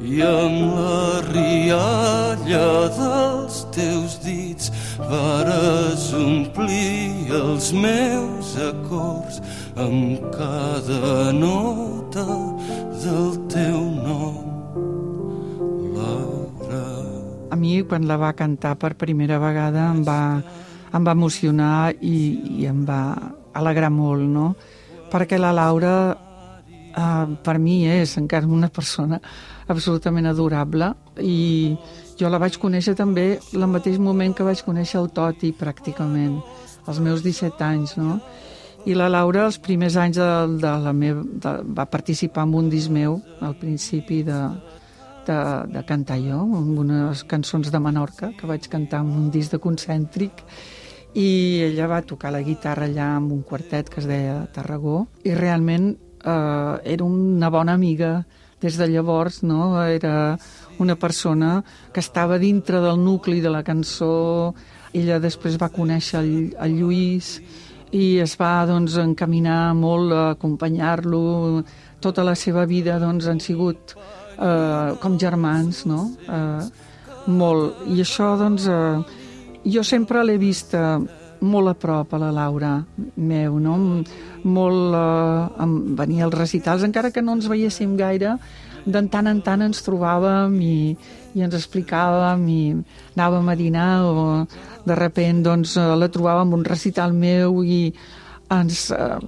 i 0.02 0.20
amb 0.26 0.72
la 0.74 1.20
rialla 1.28 2.70
dels 2.96 3.60
teus 3.76 4.16
dits 4.24 4.72
vares 4.98 6.08
omplir 6.18 7.30
els 7.38 7.70
meus 7.72 8.56
acords 8.66 9.38
amb 9.76 10.20
cada 10.32 11.32
nota 11.32 12.24
del 13.00 13.30
teu 13.48 13.78
nom, 14.04 14.36
Laura. 15.96 16.82
A 17.50 17.56
mi, 17.56 17.80
quan 17.88 18.04
la 18.08 18.18
va 18.20 18.34
cantar 18.36 18.74
per 18.76 18.94
primera 19.00 19.38
vegada, 19.40 19.88
em 19.94 20.02
va, 20.04 20.42
em 20.92 21.06
va 21.06 21.16
emocionar 21.16 21.94
i, 22.00 22.16
i 22.60 22.68
em 22.68 22.84
va 22.84 23.00
alegrar 23.56 23.90
molt, 23.92 24.28
no? 24.28 24.52
Perquè 25.12 25.40
la 25.40 25.54
Laura, 25.56 25.94
eh, 26.92 27.26
per 27.44 27.56
mi, 27.58 27.82
és 27.88 28.16
encara 28.20 28.48
una 28.48 28.68
persona 28.68 29.20
absolutament 29.72 30.28
adorable 30.28 30.92
i 31.20 31.72
jo 32.18 32.28
la 32.28 32.40
vaig 32.40 32.58
conèixer 32.60 32.92
també 32.98 33.38
el 33.54 33.66
mateix 33.72 33.96
moment 33.98 34.34
que 34.36 34.44
vaig 34.44 34.60
conèixer 34.64 35.00
el 35.00 35.08
Toti, 35.16 35.52
pràcticament, 35.56 36.40
als 36.86 37.00
meus 37.00 37.24
17 37.24 37.64
anys, 37.64 37.96
no? 37.96 38.20
I 38.82 38.96
la 38.98 39.06
Laura, 39.06 39.44
els 39.46 39.60
primers 39.62 39.94
anys 40.00 40.18
de, 40.18 40.28
de 40.58 40.70
la 40.82 40.92
meva, 40.96 41.22
de, 41.22 41.50
va 41.70 41.84
participar 41.86 42.48
en 42.48 42.54
un 42.58 42.70
disc 42.70 42.90
meu, 42.90 43.20
al 43.38 43.54
principi 43.60 44.24
de, 44.26 44.38
de, 45.28 45.38
de 45.70 45.82
cantar 45.86 46.18
jo, 46.18 46.40
amb 46.42 46.80
unes 46.82 47.22
cançons 47.30 47.70
de 47.70 47.78
Menorca, 47.78 48.32
que 48.38 48.50
vaig 48.50 48.66
cantar 48.72 49.04
en 49.06 49.12
un 49.20 49.30
disc 49.30 49.54
de 49.54 49.62
concèntric, 49.62 50.42
i 51.14 51.28
ella 51.68 51.86
va 51.92 52.02
tocar 52.02 52.32
la 52.34 52.42
guitarra 52.42 52.88
allà 52.88 53.12
amb 53.20 53.30
un 53.36 53.46
quartet 53.46 53.92
que 53.92 54.00
es 54.02 54.10
deia 54.10 54.48
Tarragó, 54.50 55.04
i 55.22 55.36
realment 55.38 55.92
eh, 55.92 56.76
era 56.82 57.06
una 57.06 57.52
bona 57.54 57.78
amiga 57.78 58.24
des 58.62 58.78
de 58.78 58.88
llavors, 58.90 59.44
no? 59.46 59.76
Era 59.84 60.38
una 60.82 60.96
persona 60.96 61.60
que 61.92 62.00
estava 62.00 62.38
dintre 62.38 62.80
del 62.82 62.98
nucli 62.98 63.40
de 63.40 63.50
la 63.50 63.62
cançó, 63.62 64.54
ella 64.92 65.22
després 65.22 65.54
va 65.60 65.70
conèixer 65.70 66.18
el, 66.18 66.32
el 66.58 66.80
Lluís, 66.80 67.36
i 67.92 68.18
es 68.24 68.34
va 68.40 68.64
doncs, 68.68 68.96
encaminar 69.00 69.74
molt 69.76 70.12
a 70.12 70.22
acompanyar-lo. 70.32 71.62
Tota 72.02 72.24
la 72.26 72.34
seva 72.34 72.64
vida 72.66 72.98
doncs, 72.98 73.28
han 73.28 73.40
sigut 73.40 73.94
eh, 73.94 74.94
com 75.02 75.18
germans, 75.20 75.84
no? 75.86 76.06
Eh, 76.26 76.64
molt. 77.30 77.84
I 77.92 78.00
això, 78.02 78.32
doncs, 78.40 78.66
eh, 78.66 79.20
jo 79.76 79.84
sempre 79.86 80.24
l'he 80.24 80.38
vista 80.40 80.98
molt 81.42 81.68
a 81.68 81.74
prop 81.74 82.14
a 82.14 82.18
la 82.22 82.32
Laura 82.32 82.74
meu, 83.16 83.58
no? 83.60 83.76
Molt 84.42 84.98
eh, 84.98 85.70
venia 86.00 86.26
als 86.26 86.38
recitals, 86.38 86.86
encara 86.86 87.12
que 87.12 87.22
no 87.22 87.36
ens 87.36 87.50
veiéssim 87.50 87.96
gaire, 88.00 88.38
de 88.84 89.02
tant 89.10 89.28
en 89.30 89.40
tant 89.44 89.62
ens 89.62 89.82
trobàvem 89.86 90.56
i, 90.58 90.96
i 91.36 91.44
ens 91.44 91.54
explicàvem 91.54 92.42
i 92.50 92.62
anàvem 93.14 93.48
a 93.48 93.54
dinar 93.58 93.90
o 94.08 94.14
de 94.86 94.94
repent 94.98 95.42
doncs, 95.44 95.76
eh, 95.76 95.88
la 95.96 96.10
trobàvem 96.12 96.52
en 96.52 96.60
un 96.60 96.64
recital 96.64 97.12
meu 97.12 97.62
i 97.64 97.92
ens, 98.50 98.90
eh, 98.90 99.18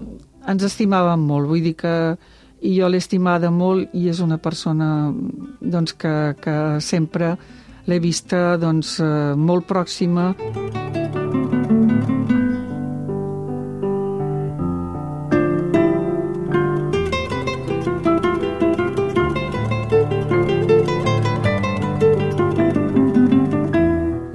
ens 0.49 0.63
estimàvem 0.63 1.21
molt. 1.21 1.49
Vull 1.49 1.63
dir 1.63 1.77
que 1.77 1.95
i 2.65 2.79
jo 2.79 2.89
l'he 2.89 3.01
estimada 3.03 3.51
molt 3.53 3.93
i 3.93 4.09
és 4.09 4.21
una 4.25 4.39
persona 4.39 5.13
doncs, 5.61 5.93
que, 5.93 6.35
que 6.41 6.57
sempre 6.81 7.37
l'he 7.87 8.01
vista 8.01 8.57
doncs, 8.57 8.99
eh, 9.01 9.35
molt 9.37 9.69
pròxima. 9.69 10.33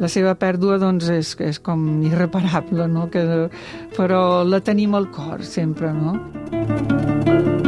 Seva 0.10 0.34
pèrdua 0.40 0.80
doncs, 0.82 1.10
és, 1.14 1.36
és 1.46 1.60
com 1.62 2.02
irreparable, 2.08 2.88
no? 2.90 3.08
que, 3.14 3.24
però 3.98 4.42
la 4.48 4.62
tenim 4.66 4.98
al 4.98 5.10
cor 5.14 5.46
sempre, 5.46 5.94
no? 5.94 7.59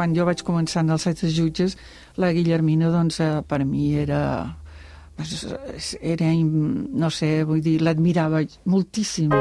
Quan 0.00 0.14
jo 0.16 0.24
vaig 0.24 0.40
començar 0.40 0.80
en 0.80 0.94
els 0.94 1.04
set 1.04 1.20
jutges, 1.28 1.74
la 2.16 2.30
Guillermina, 2.32 2.88
doncs, 2.88 3.20
eh, 3.20 3.42
per 3.44 3.66
mi 3.68 3.92
era... 4.00 4.22
Era, 6.00 6.30
no 7.02 7.10
sé, 7.12 7.28
vull 7.44 7.60
dir, 7.60 7.74
l'admirava 7.84 8.40
moltíssim. 8.72 9.34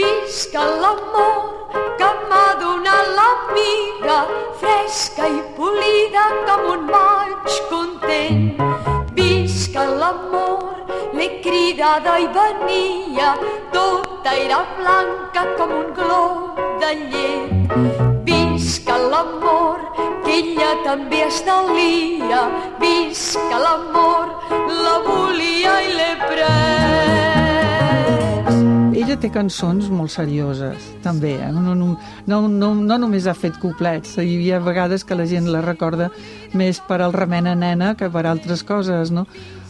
Visca 0.00 0.66
l'amor 0.82 1.78
que 2.02 2.10
m'ha 2.32 2.44
donat 2.64 3.14
l'amiga, 3.20 4.20
fresca 4.58 5.30
i 5.30 5.40
polida 5.54 6.28
com 6.50 6.70
un 6.74 6.86
maig 6.90 7.58
content. 7.70 8.87
Visca 9.58 9.84
l'amor, 10.00 10.84
l'he 11.18 11.26
cridada 11.42 12.12
i 12.22 12.28
venia, 12.34 13.30
tota 13.72 14.34
era 14.42 14.58
blanca 14.76 15.42
com 15.56 15.72
un 15.78 15.88
glob 15.96 16.60
de 16.82 16.90
llet. 17.00 17.74
Visca 18.28 19.00
l'amor, 19.14 19.82
que 20.22 20.36
ella 20.36 20.70
també 20.84 21.24
estalvia, 21.26 22.44
visca 22.84 23.58
l'amor, 23.64 24.30
la 24.84 24.94
volia 25.10 25.74
i 25.88 25.92
l'he 25.98 26.08
pres. 26.22 26.97
Ella 29.08 29.22
té 29.22 29.30
cançons 29.32 29.86
molt 29.88 30.12
serioses, 30.12 30.90
també. 31.00 31.30
Eh? 31.40 31.46
No, 31.48 31.62
no, 31.72 31.94
no, 32.28 32.40
no, 32.44 32.66
no 32.76 32.98
només 33.00 33.24
ha 33.24 33.32
fet 33.32 33.54
couplets. 33.56 34.18
Hi 34.20 34.34
havia 34.36 34.58
vegades 34.60 35.00
que 35.00 35.16
la 35.16 35.24
gent 35.30 35.48
la 35.48 35.62
recorda 35.64 36.10
més 36.52 36.82
per 36.84 36.98
al 37.00 37.16
remena 37.16 37.54
nena 37.56 37.94
que 37.96 38.10
per 38.12 38.26
altres 38.28 38.60
coses, 38.68 39.08
no? 39.08 39.24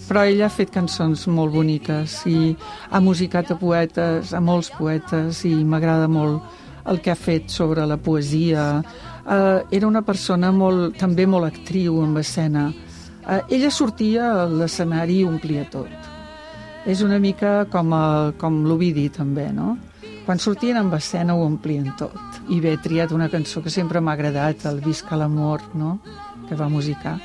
Però 0.08 0.26
ella 0.26 0.48
ha 0.48 0.50
fet 0.50 0.74
cançons 0.74 1.28
molt 1.30 1.54
boniques 1.54 2.16
i 2.26 2.56
ha 2.90 2.98
musicat 2.98 3.54
a 3.54 3.58
poetes, 3.62 4.34
a 4.34 4.42
molts 4.42 4.72
poetes, 4.74 5.44
i 5.46 5.54
m'agrada 5.62 6.10
molt 6.10 6.90
el 6.90 6.98
que 6.98 7.14
ha 7.14 7.18
fet 7.30 7.46
sobre 7.54 7.86
la 7.86 8.02
poesia. 8.02 8.66
Uh, 9.22 9.62
era 9.70 9.86
una 9.86 10.02
persona 10.02 10.50
molt, 10.50 10.98
també 10.98 11.30
molt 11.30 11.52
actriu 11.54 12.02
en 12.02 12.18
escena. 12.18 12.72
Uh, 13.22 13.44
ella 13.46 13.70
sortia 13.70 14.32
a 14.34 14.46
l'escenari 14.50 15.22
i 15.22 15.26
omplia 15.30 15.70
tot. 15.70 16.17
És 16.88 17.02
una 17.04 17.18
mica 17.20 17.66
com, 17.68 17.92
a, 17.92 18.32
com 18.40 18.62
l'Ovidi, 18.64 19.10
també, 19.12 19.50
no? 19.52 19.74
Quan 20.24 20.40
sortien 20.40 20.78
amb 20.80 20.94
escena 20.96 21.34
ho 21.36 21.42
omplien 21.44 21.90
tot. 22.00 22.38
I 22.48 22.62
bé, 22.64 22.72
he 22.72 22.80
triat 22.80 23.12
una 23.12 23.28
cançó 23.28 23.60
que 23.64 23.72
sempre 23.72 24.00
m'ha 24.00 24.14
agradat, 24.16 24.64
el 24.70 24.80
Visca 24.84 25.18
l'amor, 25.20 25.66
no?, 25.76 25.98
que 26.48 26.56
va 26.56 26.70
musicar. 26.72 27.18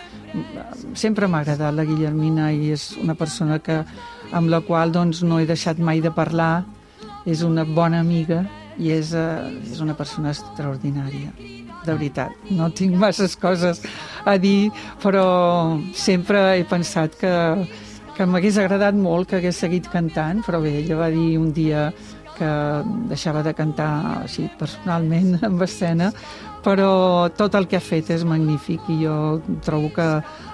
Sempre 1.00 1.30
m'ha 1.32 1.46
agradat 1.46 1.78
la 1.78 1.88
Guillermina 1.88 2.50
i 2.52 2.74
és 2.76 2.90
una 3.00 3.16
persona 3.16 3.62
que, 3.64 3.80
amb 4.36 4.52
la 4.52 4.60
qual 4.68 4.92
doncs, 4.92 5.24
no 5.24 5.40
he 5.40 5.48
deixat 5.48 5.80
mai 5.80 6.04
de 6.04 6.12
parlar. 6.12 6.66
És 7.24 7.40
una 7.48 7.64
bona 7.64 8.04
amiga 8.04 8.44
i 8.76 8.92
és, 8.92 9.14
uh, 9.16 9.48
és 9.72 9.80
una 9.80 9.96
persona 9.96 10.36
extraordinària 10.36 11.32
de 11.84 11.92
veritat, 11.92 12.32
no 12.52 12.70
tinc 12.72 12.96
masses 13.00 13.36
coses 13.40 13.82
a 14.26 14.38
dir, 14.40 14.72
però 15.04 15.24
sempre 15.96 16.44
he 16.58 16.64
pensat 16.68 17.16
que, 17.20 17.34
que 18.18 18.26
m'hagués 18.30 18.60
agradat 18.62 18.98
molt 18.98 19.30
que 19.30 19.40
hagués 19.40 19.60
seguit 19.64 19.88
cantant, 19.92 20.44
però 20.46 20.62
bé, 20.62 20.76
ella 20.84 21.00
va 21.00 21.10
dir 21.14 21.38
un 21.42 21.52
dia 21.54 21.88
que 22.38 22.52
deixava 23.10 23.44
de 23.46 23.54
cantar 23.54 24.22
així 24.24 24.48
personalment 24.60 25.38
en 25.48 25.60
escena, 25.62 26.12
però 26.64 27.30
tot 27.36 27.58
el 27.60 27.68
que 27.68 27.78
ha 27.78 27.84
fet 27.84 28.14
és 28.16 28.24
magnífic 28.28 28.88
i 28.94 29.02
jo 29.04 29.18
trobo 29.66 29.92
que 29.96 30.08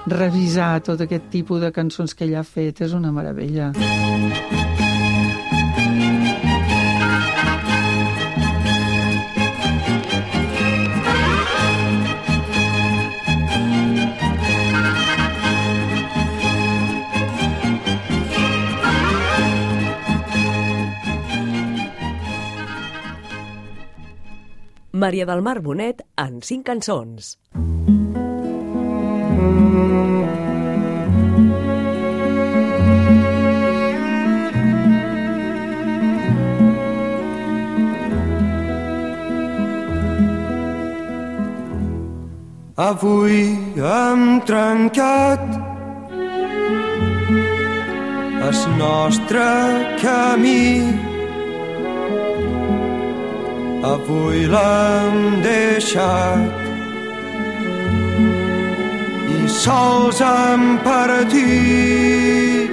revisar 0.09 0.79
tot 0.85 1.05
aquest 1.05 1.29
tipus 1.33 1.61
de 1.61 1.71
cançons 1.75 2.15
que 2.15 2.25
ella 2.27 2.41
ha 2.41 2.47
fet 2.47 2.81
és 2.87 2.97
una 2.97 3.13
meravella. 3.13 3.71
Maria 24.99 25.25
del 25.25 25.41
Mar 25.41 25.59
Bonet 25.63 26.03
en 26.19 26.41
cinc 26.43 26.67
cançons. 26.67 27.37
Avui 42.79 43.41
hem 43.75 44.21
trencat 44.47 45.41
el 48.49 48.61
nostre 48.79 49.45
camí. 50.01 51.08
Avui 53.83 54.43
l'hem 54.45 55.41
deixat. 55.41 56.51
I 59.31 59.47
sols 59.47 60.19
hem 60.19 60.63
partit. 60.83 62.71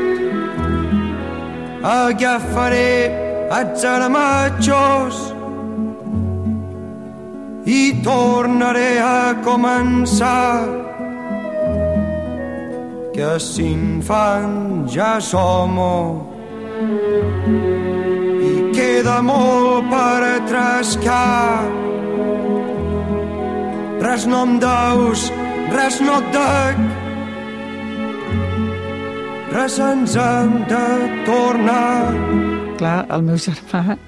Agafaré 1.87 2.91
els 3.61 3.85
armatxos. 3.87 5.23
I 7.67 8.03
tornaré 8.03 8.99
a 8.99 9.35
començar. 9.47 10.67
Que 13.15 13.39
si 13.39 13.71
infant 13.71 14.91
ja 14.91 15.21
som 15.23 15.79
i 15.79 17.76
queda 18.97 19.19
molt 19.21 19.91
per 19.93 20.29
trascar 20.49 21.69
res 24.01 24.23
no 24.25 24.39
em 24.47 24.55
deus 24.63 25.25
res 25.75 25.99
no 26.01 26.15
et 26.23 26.31
dec 26.33 26.79
res 29.53 29.77
ens 29.85 30.15
hem 30.17 30.55
de 30.71 30.87
tornar 31.27 31.91
clar, 32.79 33.03
el 33.13 33.27
meu 33.27 33.37
germà 33.37 33.99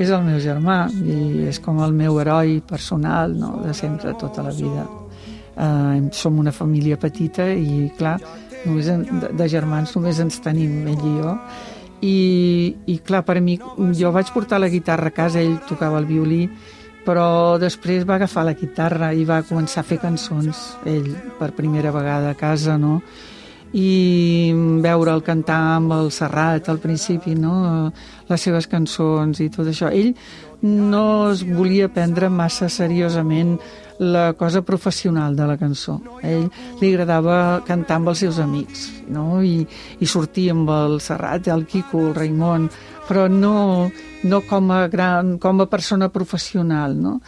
és 0.00 0.08
el 0.08 0.24
meu 0.24 0.38
germà 0.40 0.78
i 1.04 1.18
és 1.50 1.60
com 1.60 1.82
el 1.84 1.92
meu 1.98 2.16
heroi 2.22 2.62
personal 2.64 3.34
no? 3.36 3.58
de 3.60 3.74
sempre, 3.76 4.14
tota 4.16 4.46
la 4.46 4.54
vida. 4.56 4.86
Uh, 5.60 6.08
som 6.16 6.38
una 6.40 6.52
família 6.52 6.96
petita 6.96 7.44
i, 7.52 7.90
clar, 7.98 8.14
només 8.64 8.88
en, 8.88 9.04
de, 9.20 9.32
de 9.36 9.48
germans 9.52 9.92
només 9.96 10.22
ens 10.24 10.40
tenim, 10.40 10.86
ell 10.88 11.04
i 11.04 11.14
jo. 11.18 11.34
I, 12.00 12.76
I, 12.86 12.98
clar, 13.04 13.24
per 13.28 13.40
mi, 13.44 13.58
jo 13.96 14.12
vaig 14.14 14.30
portar 14.32 14.60
la 14.60 14.70
guitarra 14.72 15.10
a 15.10 15.14
casa, 15.14 15.40
ell 15.40 15.58
tocava 15.68 16.00
el 16.00 16.08
violí, 16.08 16.46
però 17.04 17.58
després 17.60 18.06
va 18.08 18.16
agafar 18.16 18.46
la 18.48 18.56
guitarra 18.56 19.12
i 19.12 19.26
va 19.28 19.42
començar 19.48 19.82
a 19.82 19.88
fer 19.88 20.00
cançons, 20.00 20.62
ell, 20.88 21.10
per 21.38 21.52
primera 21.56 21.92
vegada 21.92 22.32
a 22.32 22.38
casa, 22.38 22.78
no?, 22.80 23.00
i 23.72 24.52
veure'l 24.82 25.22
cantar 25.22 25.60
amb 25.76 25.92
el 25.94 26.10
Serrat 26.14 26.68
al 26.68 26.80
principi, 26.82 27.36
no? 27.38 27.92
les 28.30 28.46
seves 28.46 28.66
cançons 28.70 29.40
i 29.42 29.48
tot 29.50 29.68
això. 29.70 29.90
Ell 29.90 30.14
no 30.62 31.30
es 31.30 31.44
volia 31.46 31.88
prendre 31.88 32.28
massa 32.30 32.68
seriosament 32.68 33.56
la 34.00 34.32
cosa 34.32 34.62
professional 34.62 35.36
de 35.36 35.46
la 35.46 35.58
cançó. 35.60 35.98
A 36.22 36.28
ell 36.28 36.48
li 36.80 36.92
agradava 36.92 37.60
cantar 37.66 38.00
amb 38.00 38.12
els 38.12 38.22
seus 38.24 38.38
amics 38.40 38.88
no? 39.10 39.42
I, 39.42 39.66
i 40.00 40.06
sortir 40.08 40.50
amb 40.54 40.70
el 40.72 40.98
Serrat, 41.04 41.50
el 41.52 41.66
Quico, 41.68 42.06
el 42.08 42.14
Raimon, 42.16 42.68
però 43.08 43.26
no, 43.28 43.90
no 44.24 44.40
com, 44.48 44.70
a 44.72 44.86
gran, 44.88 45.36
com 45.42 45.60
a 45.60 45.68
persona 45.68 46.08
professional. 46.08 46.96
No? 46.96 47.18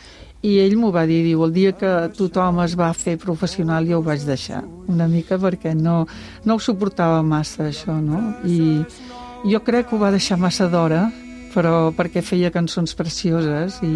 I 0.43 0.57
ell 0.59 0.75
m'ho 0.75 0.91
va 0.91 1.05
dir, 1.07 1.21
diu, 1.23 1.45
el 1.47 1.53
dia 1.55 1.71
que 1.79 1.91
tothom 2.19 2.59
es 2.65 2.73
va 2.79 2.89
fer 2.99 3.15
professional 3.23 3.87
jo 3.87 4.01
ho 4.01 4.03
vaig 4.03 4.25
deixar, 4.27 4.65
una 4.91 5.07
mica 5.07 5.39
perquè 5.39 5.71
no, 5.79 6.01
no 6.45 6.57
ho 6.57 6.63
suportava 6.63 7.21
massa 7.23 7.69
això, 7.69 7.95
no? 8.03 8.19
I 8.43 8.83
jo 9.47 9.61
crec 9.63 9.87
que 9.89 9.95
ho 9.95 10.01
va 10.03 10.11
deixar 10.11 10.41
massa 10.43 10.67
d'hora, 10.73 11.05
però 11.55 11.93
perquè 11.95 12.25
feia 12.27 12.51
cançons 12.51 12.97
precioses 12.99 13.79
i 13.87 13.93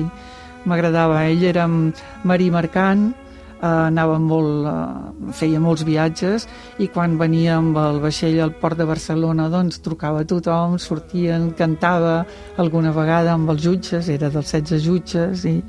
m'agradava. 0.66 1.24
Ell 1.26 1.42
era 1.50 1.66
marí 1.66 2.46
mercant, 2.54 3.08
eh, 3.10 3.66
anava 3.66 4.18
molt, 4.22 4.70
eh, 4.70 5.32
feia 5.32 5.60
molts 5.60 5.82
viatges 5.82 6.46
i 6.78 6.86
quan 6.86 7.18
venia 7.18 7.56
amb 7.56 7.76
el 7.82 8.00
vaixell 8.00 8.38
al 8.40 8.54
port 8.60 8.78
de 8.78 8.86
Barcelona 8.86 9.48
doncs 9.50 9.80
trucava 9.82 10.22
a 10.22 10.30
tothom, 10.30 10.78
sortien, 10.78 11.50
cantava 11.58 12.24
alguna 12.56 12.92
vegada 12.92 13.32
amb 13.34 13.50
els 13.50 13.62
jutges, 13.62 14.08
era 14.08 14.30
dels 14.30 14.52
16 14.52 14.82
jutges 14.82 15.44
i 15.44 15.62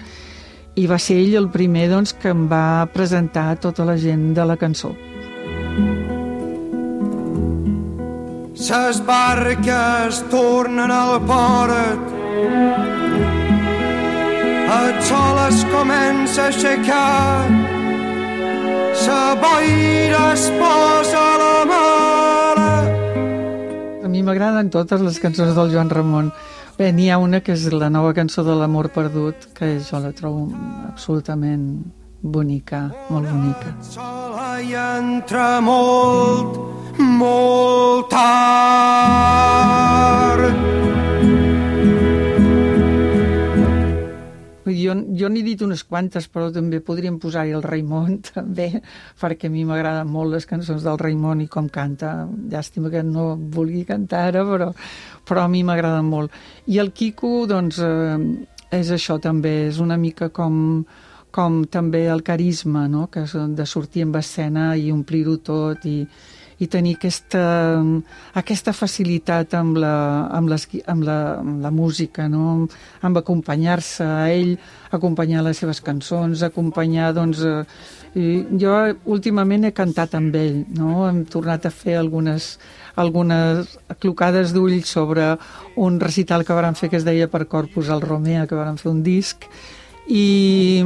i 0.77 0.85
va 0.85 0.99
ser 1.01 1.17
ell 1.23 1.35
el 1.39 1.49
primer 1.53 1.87
doncs, 1.89 2.13
que 2.13 2.29
em 2.29 2.45
va 2.49 2.87
presentar 2.93 3.49
a 3.51 3.57
tota 3.61 3.85
la 3.87 3.97
gent 3.97 4.29
de 4.37 4.45
la 4.45 4.57
cançó. 4.61 4.93
Ses 8.57 8.99
barques 9.05 10.21
tornen 10.31 10.91
al 10.91 11.17
port. 11.29 12.13
El 14.77 14.89
sol 15.09 15.41
es 15.47 15.63
comença 15.71 16.45
a 16.45 16.51
aixecar. 16.51 17.77
Sa 18.97 19.37
boira 19.39 20.23
es 20.33 20.47
posa 20.57 21.21
a 21.21 21.37
la 21.37 21.57
mar 21.69 22.57
A 24.03 24.09
mi 24.09 24.23
m'agraden 24.25 24.71
totes 24.73 25.03
les 25.05 25.19
cançons 25.21 25.53
del 25.53 25.69
Joan 25.71 25.91
Ramon 25.93 26.31
Bé, 26.77 26.91
n'hi 26.93 27.07
ha 27.09 27.17
una 27.17 27.39
que 27.41 27.55
és 27.57 27.63
la 27.73 27.87
nova 27.89 28.11
cançó 28.13 28.43
de 28.45 28.53
l'amor 28.53 28.91
perdut, 28.93 29.47
que 29.57 29.81
jo 29.81 29.97
la 30.03 30.11
trobo 30.13 30.43
absolutament 30.85 31.63
bonica, 32.21 32.93
molt 33.09 33.25
bonica. 33.31 33.73
Sola 33.81 34.61
i 34.61 34.77
entra 34.77 35.57
molt, 35.65 36.59
molt 36.99 38.13
tard. 38.13 39.17
Jo, 44.87 44.95
jo 45.19 45.29
n'he 45.31 45.43
dit 45.45 45.61
unes 45.65 45.83
quantes, 45.83 46.29
però 46.31 46.49
també 46.55 46.79
podríem 46.83 47.19
posar-hi 47.21 47.53
el 47.57 47.65
Raimon, 47.65 48.19
també, 48.31 48.69
perquè 49.21 49.51
a 49.51 49.53
mi 49.53 49.65
m'agraden 49.67 50.09
molt 50.11 50.33
les 50.33 50.47
cançons 50.49 50.85
del 50.85 50.99
Raimon 51.01 51.43
i 51.43 51.49
com 51.51 51.69
canta. 51.69 52.13
Llàstima 52.51 52.91
que 52.93 53.03
no 53.05 53.33
vulgui 53.37 53.83
cantar 53.87 54.27
ara, 54.31 54.45
però, 54.47 54.71
però 55.27 55.43
a 55.43 55.51
mi 55.51 55.65
m'agraden 55.67 56.07
molt. 56.07 56.35
I 56.71 56.79
el 56.83 56.93
Quico, 56.95 57.41
doncs, 57.49 57.81
eh, 57.83 58.47
és 58.71 58.89
això 58.91 59.19
també, 59.23 59.67
és 59.67 59.79
una 59.83 59.97
mica 59.99 60.29
com, 60.33 60.57
com 61.31 61.61
també 61.71 62.05
el 62.11 62.23
carisma, 62.23 62.87
no? 62.91 63.07
que 63.11 63.23
de 63.27 63.65
sortir 63.65 64.07
amb 64.07 64.17
escena 64.19 64.73
i 64.75 64.91
omplir-ho 64.91 65.37
tot 65.43 65.85
i, 65.87 66.01
i 66.57 66.67
tenir 66.71 66.95
aquesta, 66.97 67.43
aquesta 68.39 68.73
facilitat 68.73 69.53
amb 69.57 69.77
la, 69.81 69.93
amb, 70.33 70.49
les, 70.49 70.65
amb, 70.89 71.05
la, 71.05 71.17
amb 71.41 71.61
la 71.61 71.71
música, 71.71 72.25
no? 72.31 72.65
amb 73.05 73.21
acompanyar-se 73.21 74.07
a 74.07 74.25
ell, 74.33 74.55
acompanyar 74.95 75.43
les 75.45 75.61
seves 75.61 75.83
cançons, 75.85 76.43
acompanyar, 76.45 77.13
doncs... 77.17 77.45
Eh, 77.45 77.63
jo 78.57 78.71
últimament 79.13 79.67
he 79.67 79.73
cantat 79.77 80.15
amb 80.17 80.33
ell, 80.39 80.63
no? 80.73 81.03
hem 81.05 81.19
tornat 81.29 81.67
a 81.67 81.71
fer 81.73 81.99
algunes, 81.99 82.55
algunes 82.97 83.75
clocades 84.01 84.55
d'ull 84.55 84.79
sobre 84.89 85.35
un 85.77 85.99
recital 86.01 86.45
que 86.47 86.55
varen 86.57 86.79
fer 86.79 86.89
que 86.89 86.97
es 86.97 87.05
deia 87.05 87.27
per 87.29 87.45
Corpus 87.51 87.91
al 87.93 88.01
Romea, 88.01 88.47
que 88.47 88.57
varen 88.57 88.79
fer 88.81 88.89
un 88.89 89.03
disc, 89.05 89.45
i 90.07 90.81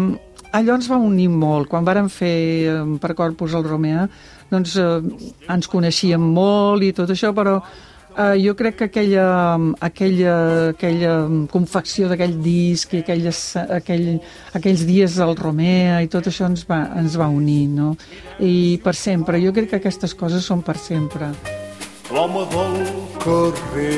allò 0.52 0.76
ens 0.76 0.90
va 0.92 1.00
unir 1.00 1.30
molt. 1.32 1.70
Quan 1.72 1.88
varen 1.88 2.10
fer 2.12 2.36
eh, 2.68 2.84
per 3.00 3.16
Corpus 3.16 3.56
al 3.56 3.68
Romea, 3.68 4.10
doncs 4.52 4.76
eh, 4.80 5.00
ens 5.52 5.72
coneixíem 5.72 6.22
molt 6.36 6.84
i 6.88 6.92
tot 6.98 7.16
això, 7.16 7.34
però 7.36 7.62
Uh, 8.12 8.36
jo 8.36 8.52
crec 8.60 8.76
que 8.76 8.86
aquella, 8.90 9.26
aquella, 9.80 10.34
aquella 10.74 11.14
confecció 11.48 12.10
d'aquell 12.12 12.34
disc 12.44 12.92
i 12.92 13.00
aquelles, 13.06 13.40
aquell, 13.56 14.10
aquells 14.52 14.84
dies 14.84 15.16
del 15.16 15.32
Romea 15.40 16.02
i 16.04 16.10
tot 16.12 16.28
això 16.28 16.50
ens 16.52 16.66
va, 16.68 16.82
ens 17.00 17.16
va 17.16 17.30
unir, 17.32 17.70
no? 17.72 17.94
I 18.44 18.82
per 18.84 18.98
sempre. 19.00 19.40
Jo 19.40 19.56
crec 19.56 19.72
que 19.72 19.80
aquestes 19.80 20.12
coses 20.20 20.44
són 20.44 20.60
per 20.60 20.76
sempre. 20.76 21.32
L'home 22.12 22.44
del 22.52 22.76
carrer 23.24 23.96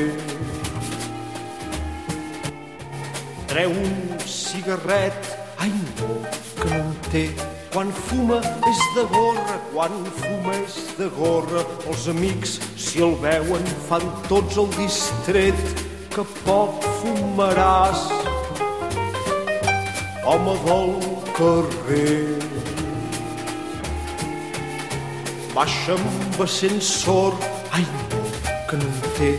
treu 3.54 3.70
un 3.70 4.18
cigarret, 4.26 5.34
ai 5.58 5.70
no, 5.70 6.14
que 6.62 6.70
no 6.70 6.94
té. 7.10 7.53
Quan 7.74 7.88
fuma 7.90 8.36
és 8.70 8.80
de 8.94 9.02
gorra, 9.10 9.54
quan 9.72 9.94
fuma 10.20 10.52
és 10.60 10.76
de 10.94 11.08
gorra. 11.16 11.64
Els 11.90 12.04
amics, 12.12 12.52
si 12.78 13.02
el 13.02 13.16
veuen, 13.18 13.66
fan 13.88 14.04
tots 14.28 14.60
el 14.62 14.68
distret 14.76 15.58
que 16.14 16.22
poc 16.44 16.86
fumaràs. 17.00 18.06
Home 20.22 20.54
del 20.68 20.94
carrer 21.34 22.38
baixa 25.58 25.98
amb 25.98 26.42
ascensor, 26.46 27.34
ai 27.74 27.82
que 28.70 28.78
no 28.78 28.86
en 28.86 29.14
té. 29.18 29.32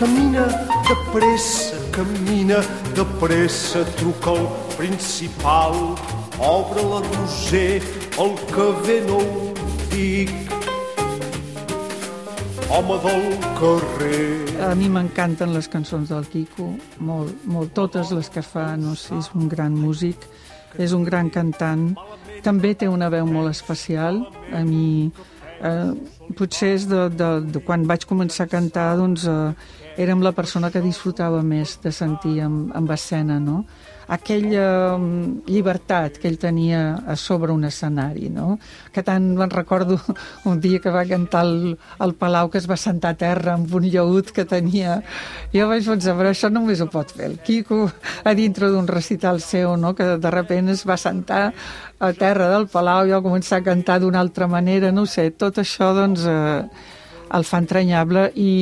Camina 0.00 0.48
de 0.88 0.96
pressa, 1.12 1.84
camina 1.92 2.64
de 2.96 3.04
pressa, 3.20 3.84
truca 4.00 4.38
al 4.38 4.48
principal, 4.78 5.98
obre 6.40 6.82
la 6.82 7.00
Roser, 7.00 7.82
el 8.18 8.34
que 8.54 8.66
ve 8.86 9.00
no 9.06 9.18
ho 9.18 9.54
dic. 9.90 10.30
Home 12.70 12.98
del 13.02 13.38
carrer. 13.58 14.60
A 14.68 14.74
mi 14.76 14.90
m'encanten 14.92 15.54
les 15.54 15.68
cançons 15.72 16.10
del 16.10 16.26
Quico, 16.28 16.74
molt, 17.00 17.46
molt, 17.48 17.72
totes 17.74 18.12
les 18.12 18.28
que 18.28 18.42
fa, 18.44 18.76
no 18.76 18.94
sé, 18.98 19.16
és 19.16 19.30
un 19.34 19.48
gran 19.48 19.74
músic, 19.74 20.26
és 20.76 20.92
un 20.92 21.06
gran 21.06 21.30
cantant, 21.32 21.94
també 22.44 22.74
té 22.76 22.88
una 22.90 23.08
veu 23.08 23.26
molt 23.26 23.50
especial, 23.50 24.20
a 24.52 24.60
mi 24.66 25.08
eh, 25.64 25.90
potser 26.36 26.74
és 26.76 26.86
de, 26.90 27.06
de, 27.08 27.30
de 27.54 27.62
quan 27.64 27.86
vaig 27.88 28.04
començar 28.10 28.46
a 28.46 28.52
cantar, 28.52 28.90
doncs 29.00 29.24
eh, 29.30 29.54
érem 29.98 30.22
la 30.22 30.32
persona 30.32 30.70
que 30.70 30.84
disfrutava 30.84 31.42
més 31.42 31.76
de 31.82 31.92
sentir 31.92 32.38
amb, 32.46 32.72
amb 32.78 32.96
escena, 32.96 33.38
no? 33.42 33.64
aquella 34.08 34.96
mm, 34.96 35.44
llibertat 35.46 36.16
que 36.18 36.30
ell 36.30 36.38
tenia 36.40 36.80
a 37.06 37.14
sobre 37.16 37.52
un 37.52 37.66
escenari, 37.68 38.30
no? 38.32 38.56
Que 38.92 39.04
tant 39.04 39.28
me'n 39.36 39.52
recordo 39.52 39.98
un 40.48 40.60
dia 40.64 40.80
que 40.80 40.90
va 40.90 41.04
cantar 41.08 41.44
al, 41.44 41.76
al 42.00 42.14
Palau 42.16 42.48
que 42.50 42.58
es 42.58 42.68
va 42.70 42.78
sentar 42.80 43.12
a 43.12 43.18
terra 43.20 43.54
amb 43.54 43.74
un 43.76 43.84
llaüt 43.84 44.32
que 44.32 44.46
tenia. 44.48 44.98
Jo 45.52 45.68
vaig 45.68 45.84
pensar, 45.84 46.16
però 46.16 46.32
això 46.32 46.48
només 46.50 46.80
ho 46.80 46.88
pot 46.90 47.12
fer 47.12 47.28
el 47.28 47.38
Quico 47.44 47.84
a 48.24 48.34
dintre 48.34 48.72
d'un 48.72 48.88
recital 48.88 49.42
seu, 49.44 49.76
no? 49.76 49.92
Que 49.94 50.16
de 50.16 50.32
repent 50.32 50.72
es 50.72 50.86
va 50.88 50.96
sentar 50.96 51.52
a 52.00 52.12
terra 52.16 52.48
del 52.54 52.68
Palau 52.72 53.06
i 53.06 53.12
va 53.12 53.22
començar 53.24 53.60
a 53.60 53.66
cantar 53.66 54.00
d'una 54.00 54.24
altra 54.24 54.48
manera, 54.48 54.90
no 54.90 55.04
sé, 55.04 55.30
tot 55.36 55.60
això 55.60 55.92
doncs 55.92 56.24
eh, 56.24 56.62
el 57.36 57.44
fa 57.44 57.60
entranyable 57.60 58.30
i 58.40 58.52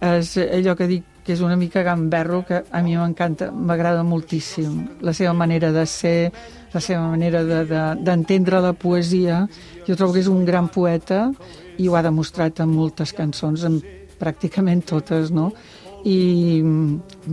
és 0.00 0.36
allò 0.44 0.74
que 0.76 0.88
dic 0.90 1.10
que 1.24 1.32
és 1.32 1.40
una 1.40 1.56
mica 1.56 1.82
gamberro, 1.82 2.42
que 2.44 2.60
a 2.70 2.82
mi 2.84 2.98
m'encanta, 3.00 3.48
m'agrada 3.50 4.02
moltíssim. 4.04 5.00
La 5.00 5.14
seva 5.16 5.32
manera 5.32 5.72
de 5.72 5.86
ser, 5.88 6.30
la 6.74 6.82
seva 6.84 7.08
manera 7.08 7.40
d'entendre 7.44 8.58
de, 8.58 8.60
de, 8.60 8.66
la 8.66 8.74
poesia. 8.76 9.46
Jo 9.88 9.96
trobo 9.96 10.12
que 10.12 10.20
és 10.20 10.28
un 10.28 10.44
gran 10.44 10.68
poeta 10.68 11.30
i 11.80 11.88
ho 11.88 11.96
ha 11.96 12.04
demostrat 12.04 12.60
en 12.60 12.74
moltes 12.76 13.14
cançons, 13.16 13.64
en 13.64 13.80
pràcticament 14.20 14.84
totes, 14.84 15.32
no? 15.32 15.50
I 16.04 16.60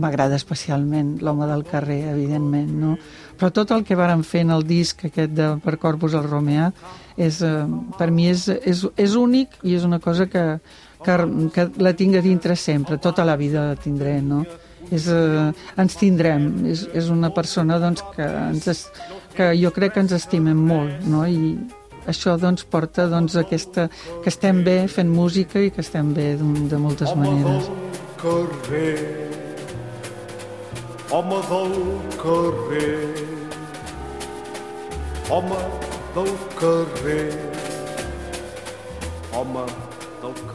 m'agrada 0.00 0.38
especialment 0.40 1.18
l'home 1.20 1.44
del 1.50 1.66
carrer, 1.68 2.00
evidentment, 2.14 2.72
no? 2.72 2.96
Però 3.36 3.52
tot 3.52 3.74
el 3.76 3.84
que 3.84 3.98
varen 3.98 4.24
fer 4.24 4.46
en 4.46 4.54
el 4.56 4.64
disc 4.64 5.04
aquest 5.04 5.36
de 5.36 5.50
Per 5.60 5.76
Corpus 5.82 6.16
al 6.16 6.24
Romea 6.30 6.70
és, 7.16 7.42
eh, 7.44 7.66
per 7.98 8.08
mi 8.10 8.30
és, 8.30 8.46
és, 8.48 8.86
és 8.96 9.16
únic 9.20 9.58
i 9.62 9.76
és 9.76 9.84
una 9.84 10.00
cosa 10.00 10.24
que, 10.32 10.60
que, 11.04 11.16
que 11.54 11.68
la 11.82 11.94
tinc 11.98 12.18
a 12.18 12.24
dintre 12.24 12.56
sempre, 12.56 12.98
tota 13.02 13.24
la 13.24 13.36
vida 13.36 13.68
la 13.72 13.76
tindré, 13.76 14.20
no? 14.22 14.44
És, 14.90 15.06
eh, 15.08 15.50
ens 15.80 15.96
tindrem, 15.96 16.48
és, 16.68 16.86
és 16.92 17.08
una 17.12 17.30
persona 17.34 17.78
doncs, 17.80 18.02
que, 18.16 18.26
ens 18.26 18.66
es, 18.68 18.82
que 19.36 19.52
jo 19.58 19.70
crec 19.74 19.94
que 19.94 20.04
ens 20.04 20.12
estimem 20.16 20.58
molt, 20.58 21.06
no? 21.08 21.24
I 21.26 21.54
això 22.10 22.34
doncs, 22.40 22.64
porta 22.68 23.06
doncs, 23.10 23.36
aquesta, 23.38 23.88
que 24.22 24.30
estem 24.32 24.62
bé 24.66 24.82
fent 24.90 25.10
música 25.12 25.62
i 25.62 25.70
que 25.70 25.82
estem 25.84 26.12
bé 26.16 26.32
de 26.36 26.78
moltes 26.78 27.14
maneres. 27.16 27.70
carrer, 28.22 29.28
home 31.10 31.38
del 31.50 31.72
carrer, 32.22 33.08
home 35.30 35.62
del 36.14 36.32
carrer, 36.60 37.30
home 39.32 39.66
del 40.22 40.34
carrer. 40.34 40.51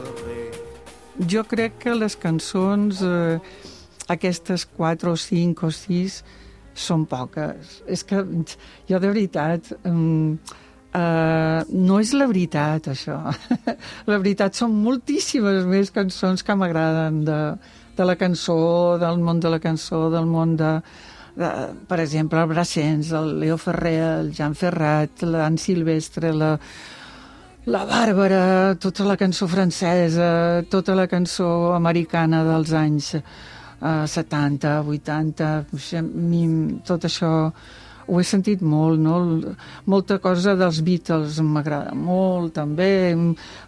Jo 1.18 1.42
crec 1.50 1.80
que 1.82 1.94
les 1.98 2.14
cançons, 2.14 3.00
eh, 3.02 3.40
aquestes 4.08 4.64
quatre 4.66 5.10
o 5.10 5.16
cinc 5.18 5.64
o 5.66 5.70
sis, 5.74 6.22
són 6.78 7.06
poques. 7.10 7.82
És 7.86 8.04
que 8.06 8.22
jo 8.88 9.00
de 9.02 9.10
veritat... 9.10 9.72
Eh, 10.98 11.62
no 11.68 11.98
és 12.00 12.14
la 12.16 12.26
veritat, 12.26 12.88
això. 12.94 13.18
la 14.10 14.16
veritat 14.16 14.56
són 14.56 14.72
moltíssimes 14.82 15.66
més 15.68 15.92
cançons 15.94 16.42
que 16.42 16.56
m'agraden 16.56 17.20
de, 17.26 17.40
de 17.98 18.06
la 18.08 18.16
cançó, 18.16 18.96
del 18.98 19.20
món 19.20 19.42
de 19.42 19.52
la 19.52 19.60
cançó, 19.60 20.06
del 20.10 20.26
món 20.26 20.56
de, 20.58 20.72
de 21.36 21.50
per 21.90 22.00
exemple, 22.00 22.40
el 22.40 22.50
Brassens, 22.50 23.12
el 23.12 23.34
Leo 23.42 23.58
Ferrer, 23.60 23.98
el 24.22 24.32
Jan 24.34 24.56
Ferrat, 24.58 25.26
l'Anne 25.28 25.60
Silvestre, 25.60 26.32
la, 26.34 26.54
la 27.66 27.84
Bàrbara, 27.84 28.76
tota 28.80 29.04
la 29.04 29.16
cançó 29.16 29.48
francesa, 29.48 30.62
tota 30.70 30.94
la 30.94 31.06
cançó 31.08 31.74
americana 31.74 32.44
dels 32.46 32.72
anys 32.72 33.14
eh, 33.18 34.06
70, 34.06 34.80
80, 34.86 35.50
mi, 36.06 36.46
tot 36.86 37.04
això 37.04 37.32
ho 38.08 38.16
he 38.16 38.24
sentit 38.24 38.62
molt, 38.64 38.96
no? 39.04 39.18
Molta 39.92 40.16
cosa 40.24 40.54
dels 40.56 40.80
Beatles 40.84 41.38
m'agrada 41.44 41.92
molt, 41.92 42.54
també. 42.56 43.12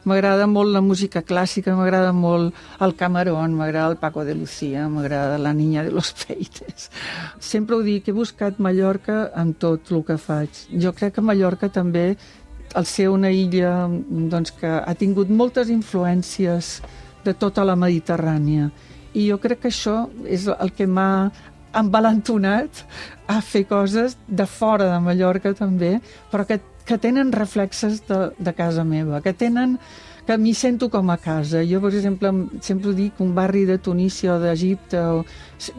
M'agrada 0.08 0.46
molt 0.48 0.72
la 0.72 0.80
música 0.80 1.20
clàssica, 1.26 1.74
m'agrada 1.76 2.14
molt 2.16 2.56
el 2.80 2.96
Camarón, 2.96 3.54
m'agrada 3.58 3.92
el 3.92 3.98
Paco 4.00 4.24
de 4.24 4.34
Lucía, 4.34 4.88
m'agrada 4.88 5.36
la 5.38 5.52
Niña 5.52 5.84
de 5.84 5.92
los 5.92 6.14
Peites. 6.24 6.88
Sempre 7.38 7.76
ho 7.76 7.84
dic, 7.84 8.08
he 8.08 8.16
buscat 8.16 8.58
Mallorca 8.58 9.26
en 9.36 9.52
tot 9.60 9.92
el 9.92 10.04
que 10.08 10.16
faig. 10.16 10.64
Jo 10.72 10.94
crec 10.96 11.18
que 11.18 11.26
Mallorca 11.26 11.68
també 11.68 12.14
al 12.74 12.86
ser 12.86 13.08
una 13.10 13.30
illa 13.34 13.88
doncs, 13.90 14.52
que 14.56 14.70
ha 14.80 14.94
tingut 14.94 15.30
moltes 15.30 15.70
influències 15.72 16.78
de 17.24 17.34
tota 17.34 17.64
la 17.66 17.76
Mediterrània. 17.76 18.70
I 19.14 19.26
jo 19.30 19.38
crec 19.42 19.64
que 19.64 19.72
això 19.72 20.04
és 20.26 20.46
el 20.50 20.70
que 20.76 20.86
m'ha 20.86 21.30
envalentonat 21.76 22.84
a 23.30 23.40
fer 23.42 23.64
coses 23.70 24.16
de 24.26 24.46
fora 24.46 24.88
de 24.90 25.00
Mallorca 25.02 25.52
també, 25.54 25.98
però 26.30 26.46
que, 26.46 26.60
que 26.86 26.98
tenen 26.98 27.32
reflexes 27.32 28.02
de, 28.08 28.30
de 28.38 28.54
casa 28.54 28.84
meva, 28.84 29.20
que 29.22 29.34
tenen 29.34 29.78
que 30.30 30.36
m'hi 30.38 30.52
sento 30.54 30.86
com 30.86 31.10
a 31.10 31.16
casa. 31.18 31.64
Jo, 31.66 31.80
per 31.82 31.90
exemple, 31.90 32.30
sempre 32.62 32.92
dic 32.94 33.18
un 33.18 33.32
barri 33.34 33.64
de 33.66 33.80
Tunísia 33.82 34.36
o 34.36 34.38
d'Egipte, 34.38 35.00
o 35.00 35.24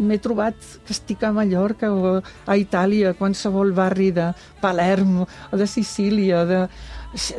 m'he 0.04 0.18
trobat 0.20 0.58
que 0.84 0.92
estic 0.92 1.24
a 1.24 1.32
Mallorca 1.32 1.88
o 1.96 2.18
a 2.20 2.58
Itàlia, 2.60 3.14
qualsevol 3.16 3.72
barri 3.78 4.10
de 4.12 4.28
Palermo 4.60 5.30
o 5.52 5.60
de 5.62 5.68
Sicília, 5.72 6.44
de... 6.50 6.66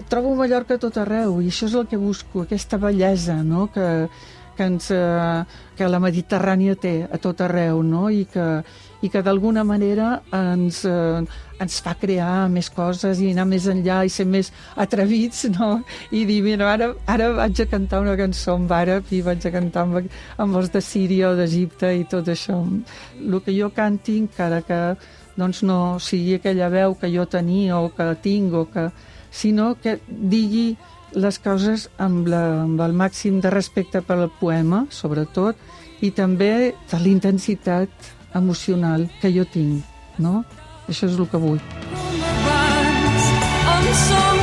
trobo 0.08 0.32
Mallorca 0.36 0.78
tot 0.80 0.96
arreu 1.00 1.38
i 1.40 1.50
això 1.52 1.68
és 1.68 1.76
el 1.76 1.86
que 1.88 2.00
busco, 2.00 2.46
aquesta 2.46 2.80
bellesa 2.80 3.38
no? 3.44 3.68
que, 3.72 3.86
que, 4.56 4.66
ens, 4.68 4.90
eh, 4.94 5.44
que 5.76 5.88
la 5.88 6.00
Mediterrània 6.02 6.76
té 6.80 6.94
a 7.04 7.18
tot 7.22 7.40
arreu, 7.44 7.82
no? 7.82 8.08
I 8.10 8.24
que, 8.30 8.46
i 9.02 9.10
que 9.10 9.22
d'alguna 9.24 9.64
manera 9.66 10.22
ens, 10.36 10.82
eh, 10.86 11.22
ens 11.62 11.78
fa 11.84 11.94
crear 11.98 12.48
més 12.52 12.68
coses 12.70 13.20
i 13.22 13.30
anar 13.32 13.46
més 13.50 13.66
enllà 13.70 14.02
i 14.06 14.12
ser 14.12 14.26
més 14.26 14.52
atrevits, 14.76 15.46
no? 15.56 15.70
I 16.10 16.24
dir, 16.28 16.40
mira, 16.44 16.68
ara, 16.74 16.92
ara 17.06 17.30
vaig 17.38 17.64
a 17.64 17.68
cantar 17.70 18.02
una 18.04 18.18
cançó 18.20 18.56
amb 18.58 18.72
àrab 18.76 19.10
i 19.10 19.22
vaig 19.26 19.46
a 19.48 19.54
cantar 19.54 19.86
amb, 19.86 20.12
amb 20.38 20.60
els 20.60 20.70
de 20.74 20.84
Síria 20.84 21.32
o 21.32 21.38
d'Egipte 21.38 21.94
i 21.98 22.06
tot 22.10 22.30
això. 22.32 22.60
El 23.22 23.40
que 23.42 23.56
jo 23.56 23.72
canti, 23.74 24.20
encara 24.26 24.62
que 24.66 24.82
doncs 25.36 25.62
no 25.64 25.98
sigui 26.02 26.36
aquella 26.36 26.68
veu 26.72 26.94
que 27.00 27.08
jo 27.12 27.24
tenia 27.26 27.80
o 27.80 27.88
que 27.96 28.10
tinc 28.22 28.54
o 28.54 28.66
que 28.68 28.90
sinó 29.32 29.74
que 29.80 29.98
digui 30.06 30.76
les 31.14 31.38
coses 31.42 31.88
amb, 31.98 32.26
la, 32.28 32.42
amb 32.64 32.80
el 32.84 32.96
màxim 32.96 33.40
de 33.44 33.50
respecte 33.52 34.02
per 34.06 34.18
al 34.18 34.30
poema, 34.40 34.86
sobretot, 34.90 35.56
i 36.02 36.10
també 36.10 36.72
de 36.90 37.00
l'intensitat 37.02 38.12
emocional 38.34 39.06
que 39.20 39.32
jo 39.34 39.46
tinc, 39.52 39.84
no? 40.18 40.42
Això 40.88 41.06
és 41.08 41.18
el 41.18 41.28
que 41.30 41.40
vull. 41.42 41.60
Abans, 43.72 44.41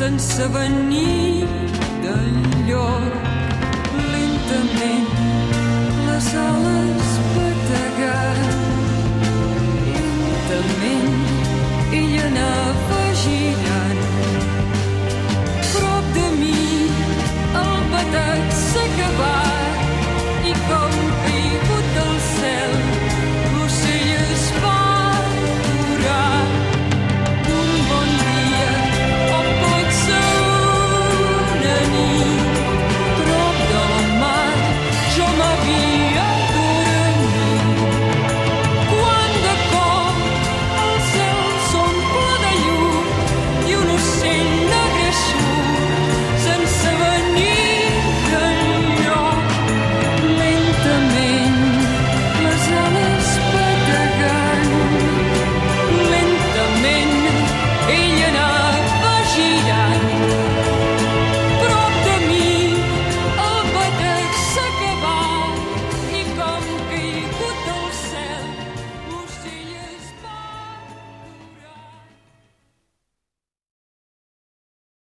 sense 0.00 0.44
venir 0.56 1.44
d'enlloc. 2.02 3.12
Lentament 4.12 5.10
les 6.06 6.28
ales 6.44 7.10
bategar, 7.34 8.38
lentament 9.92 11.18
ella 12.00 12.24
anava 12.30 12.79